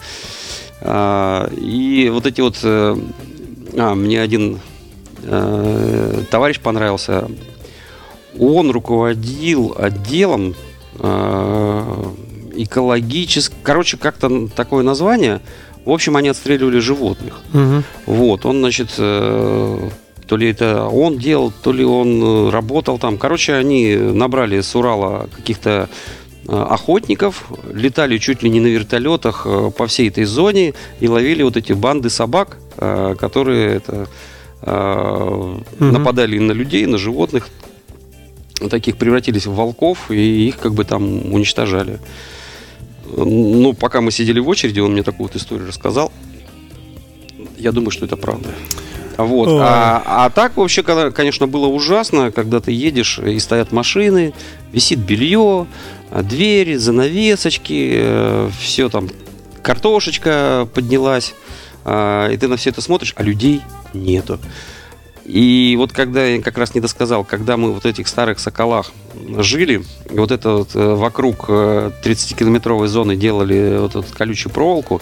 А, 0.80 1.50
И 1.56 2.08
вот 2.12 2.26
эти 2.26 2.40
вот... 2.40 2.58
э, 2.62 2.96
А, 3.76 3.94
мне 3.94 4.20
один 4.22 4.58
э, 5.22 6.22
товарищ 6.30 6.58
понравился. 6.60 7.28
Он 8.38 8.70
руководил 8.70 9.74
отделом 9.78 10.54
экологический, 12.54 13.56
короче, 13.62 13.96
как-то 13.96 14.48
такое 14.48 14.82
название. 14.82 15.40
В 15.84 15.90
общем, 15.90 16.16
они 16.16 16.28
отстреливали 16.28 16.78
животных. 16.78 17.40
Мгм. 17.52 17.84
Вот, 18.06 18.44
он, 18.46 18.58
значит, 18.60 18.90
э, 18.98 19.88
то 20.30 20.36
ли 20.36 20.48
это 20.50 20.84
он 20.84 21.18
делал, 21.18 21.52
то 21.62 21.72
ли 21.72 21.84
он 21.84 22.22
э, 22.22 22.50
работал 22.50 22.98
там. 22.98 23.18
Короче, 23.18 23.54
они 23.54 23.96
набрали 23.96 24.60
с 24.60 24.76
Урала 24.76 25.28
каких-то 25.34 25.88
э, 26.46 26.52
охотников, 26.56 27.50
летали 27.74 28.16
чуть 28.18 28.44
ли 28.44 28.48
не 28.48 28.60
на 28.60 28.68
вертолетах 28.68 29.42
э, 29.44 29.72
по 29.76 29.88
всей 29.88 30.08
этой 30.08 30.22
зоне 30.22 30.74
и 31.00 31.08
ловили 31.08 31.42
вот 31.42 31.56
эти 31.56 31.72
банды 31.72 32.10
собак, 32.10 32.58
которые 32.76 33.74
это, 33.74 34.06
Мгм. 34.62 35.92
нападали 35.92 36.38
на 36.38 36.52
людей, 36.52 36.86
на 36.86 36.98
животных, 36.98 37.48
таких 38.70 38.98
превратились 38.98 39.46
в 39.46 39.54
волков 39.54 40.10
и 40.12 40.48
их 40.48 40.58
как 40.58 40.74
бы 40.74 40.84
там 40.84 41.32
уничтожали. 41.34 41.98
Ну, 43.16 43.72
пока 43.72 44.00
мы 44.00 44.12
сидели 44.12 44.38
в 44.38 44.48
очереди, 44.48 44.78
он 44.80 44.92
мне 44.92 45.02
такую 45.02 45.26
вот 45.26 45.36
историю 45.36 45.66
рассказал. 45.66 46.12
Я 47.58 47.72
думаю, 47.72 47.90
что 47.90 48.04
это 48.04 48.16
правда. 48.16 48.50
Вот. 49.24 49.48
Ой. 49.48 49.60
А, 49.62 50.02
а 50.06 50.30
так 50.30 50.56
вообще, 50.56 50.82
конечно, 50.82 51.46
было 51.46 51.66
ужасно, 51.66 52.30
когда 52.30 52.60
ты 52.60 52.72
едешь 52.72 53.18
и 53.18 53.38
стоят 53.38 53.72
машины, 53.72 54.32
висит 54.72 54.98
белье, 54.98 55.66
а, 56.10 56.22
двери, 56.22 56.76
занавесочки, 56.76 58.50
все 58.60 58.88
там, 58.88 59.08
картошечка 59.62 60.68
поднялась, 60.74 61.34
а, 61.84 62.28
и 62.28 62.36
ты 62.36 62.48
на 62.48 62.56
все 62.56 62.70
это 62.70 62.80
смотришь, 62.80 63.14
а 63.16 63.22
людей 63.22 63.62
нету. 63.94 64.38
И 65.24 65.76
вот 65.78 65.92
когда 65.92 66.24
я 66.24 66.42
как 66.42 66.58
раз 66.58 66.74
не 66.74 66.80
досказал, 66.80 67.24
когда 67.24 67.56
мы 67.56 67.72
вот 67.72 67.86
этих 67.86 68.08
старых 68.08 68.40
соколах 68.40 68.90
жили, 69.38 69.84
и 70.10 70.18
вот 70.18 70.32
это 70.32 70.50
вот 70.50 70.74
э, 70.74 70.94
вокруг 70.94 71.48
30-километровой 71.48 72.88
зоны 72.88 73.14
делали 73.14 73.78
вот 73.78 73.94
эту 73.94 74.12
колючую 74.12 74.52
проволоку, 74.52 75.00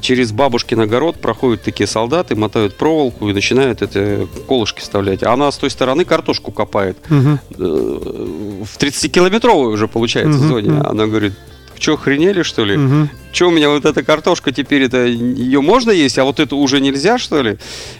через 0.00 0.32
бабушкин 0.32 0.80
огород 0.80 1.16
проходят 1.20 1.62
такие 1.62 1.86
солдаты, 1.86 2.34
мотают 2.36 2.76
проволоку 2.76 3.28
и 3.28 3.32
начинают 3.32 3.82
это 3.82 4.26
колышки 4.48 4.80
вставлять. 4.80 5.22
А 5.22 5.32
она 5.32 5.50
с 5.52 5.56
той 5.58 5.70
стороны 5.70 6.04
картошку 6.04 6.52
копает. 6.52 6.96
Э, 7.10 7.14
В 7.58 8.78
30-километровой 8.78 9.72
уже 9.72 9.88
получается 9.88 10.38
зоне. 10.38 10.80
Она 10.80 11.06
говорит, 11.06 11.32
что, 11.78 11.94
охренели, 11.94 12.42
что 12.42 12.64
ли? 12.64 12.76
Мгм. 12.76 13.10
Че 13.32 13.46
у 13.48 13.50
меня 13.50 13.68
вот 13.68 13.84
эта 13.84 14.02
картошка 14.04 14.52
теперь, 14.52 14.82
это 14.84 15.04
ее 15.04 15.60
можно 15.60 15.90
есть, 15.90 16.16
а 16.18 16.24
вот 16.24 16.38
эту 16.38 16.56
уже 16.56 16.80
нельзя, 16.80 17.18
что 17.18 17.42
ли? 17.42 17.58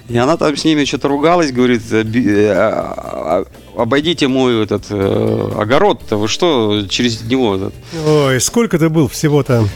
И 0.09 0.17
она 0.17 0.37
там 0.37 0.57
с 0.57 0.65
ними 0.65 0.85
что-то 0.85 1.09
ругалась, 1.09 1.51
говорит, 1.53 1.83
«Э, 1.91 2.03
э, 2.05 2.53
а- 2.53 3.45
а- 3.77 3.81
обойдите 3.83 4.29
мой 4.29 4.63
этот 4.63 4.85
э, 4.91 5.51
огород-то, 5.59 6.17
вы 6.17 6.29
что 6.29 6.87
через 6.89 7.23
него? 7.23 7.57
этот?» 7.57 7.75
Ой, 8.07 8.41
сколько 8.41 8.79
ты 8.79 8.89
был 8.89 9.09
всего-то? 9.09 9.67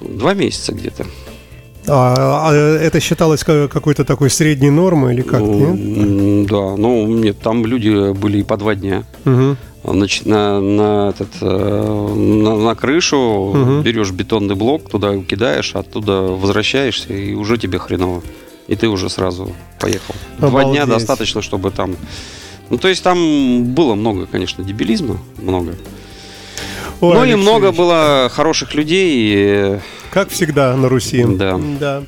Два 0.00 0.34
месяца 0.34 0.72
где-то. 0.72 1.04
А, 1.88 2.48
а 2.50 2.54
это 2.54 3.00
считалось 3.00 3.44
ка- 3.44 3.68
какой-то 3.68 4.04
такой 4.04 4.30
средней 4.30 4.70
нормой 4.70 5.14
или 5.14 5.22
как? 5.22 5.40
Ну, 5.40 5.74
нет? 5.74 6.46
Да, 6.48 6.76
ну 6.76 7.06
нет, 7.06 7.38
там 7.40 7.64
люди 7.64 8.12
были 8.12 8.38
и 8.38 8.42
по 8.42 8.56
два 8.56 8.74
дня. 8.74 9.04
Мгм. 9.24 9.56
Значит, 9.84 10.26
на, 10.26 10.60
на, 10.60 11.10
этот, 11.10 11.28
э, 11.40 12.14
на, 12.16 12.56
на 12.56 12.74
крышу 12.74 13.52
Мгм. 13.54 13.82
берешь 13.82 14.10
бетонный 14.10 14.56
блок, 14.56 14.90
туда 14.90 15.16
кидаешь, 15.18 15.76
оттуда 15.76 16.22
возвращаешься, 16.22 17.12
и 17.12 17.34
уже 17.34 17.56
тебе 17.56 17.78
хреново. 17.78 18.22
И 18.66 18.74
ты 18.74 18.88
уже 18.88 19.08
сразу 19.08 19.52
поехал. 19.78 20.14
Два 20.38 20.64
дня 20.64 20.82
Обалдеть. 20.82 20.88
достаточно, 20.88 21.40
чтобы 21.40 21.70
там... 21.70 21.94
Ну, 22.68 22.78
то 22.78 22.88
есть 22.88 23.04
там 23.04 23.62
было 23.74 23.94
много, 23.94 24.26
конечно, 24.26 24.64
дебилизма, 24.64 25.18
много. 25.40 25.76
Ой, 27.00 27.14
ну 27.14 27.24
и 27.24 27.34
много 27.36 27.70
было 27.70 28.28
хороших 28.34 28.74
людей. 28.74 29.08
и, 29.18 29.78
Как 30.16 30.30
всегда 30.30 30.74
на 30.74 30.88
Руси. 30.88 31.26
Да. 31.28 31.60
Да. 31.78 32.02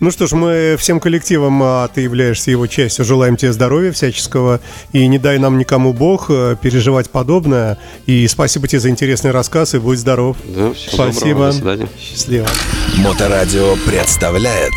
Ну 0.00 0.10
что 0.10 0.26
ж, 0.26 0.32
мы 0.32 0.76
всем 0.78 1.00
коллективом, 1.00 1.62
а 1.62 1.88
ты 1.88 2.02
являешься 2.02 2.50
его 2.50 2.66
частью, 2.66 3.06
желаем 3.06 3.38
тебе 3.38 3.54
здоровья 3.54 3.90
всяческого. 3.90 4.60
И 4.92 5.06
не 5.06 5.18
дай 5.18 5.38
нам 5.38 5.56
никому 5.56 5.94
Бог 5.94 6.26
э, 6.28 6.56
переживать 6.60 7.08
подобное. 7.08 7.78
И 8.04 8.28
спасибо 8.28 8.68
тебе 8.68 8.80
за 8.80 8.90
интересный 8.90 9.30
рассказ, 9.30 9.72
и 9.74 9.78
будь 9.78 9.98
здоров. 9.98 10.36
Да, 10.44 10.74
всего 10.74 10.92
Спасибо. 10.92 11.28
доброго, 11.28 11.46
до 11.46 11.52
свидания. 11.52 11.88
Счастливо. 11.98 12.46
Моторадио 12.98 13.76
представляет 13.86 14.74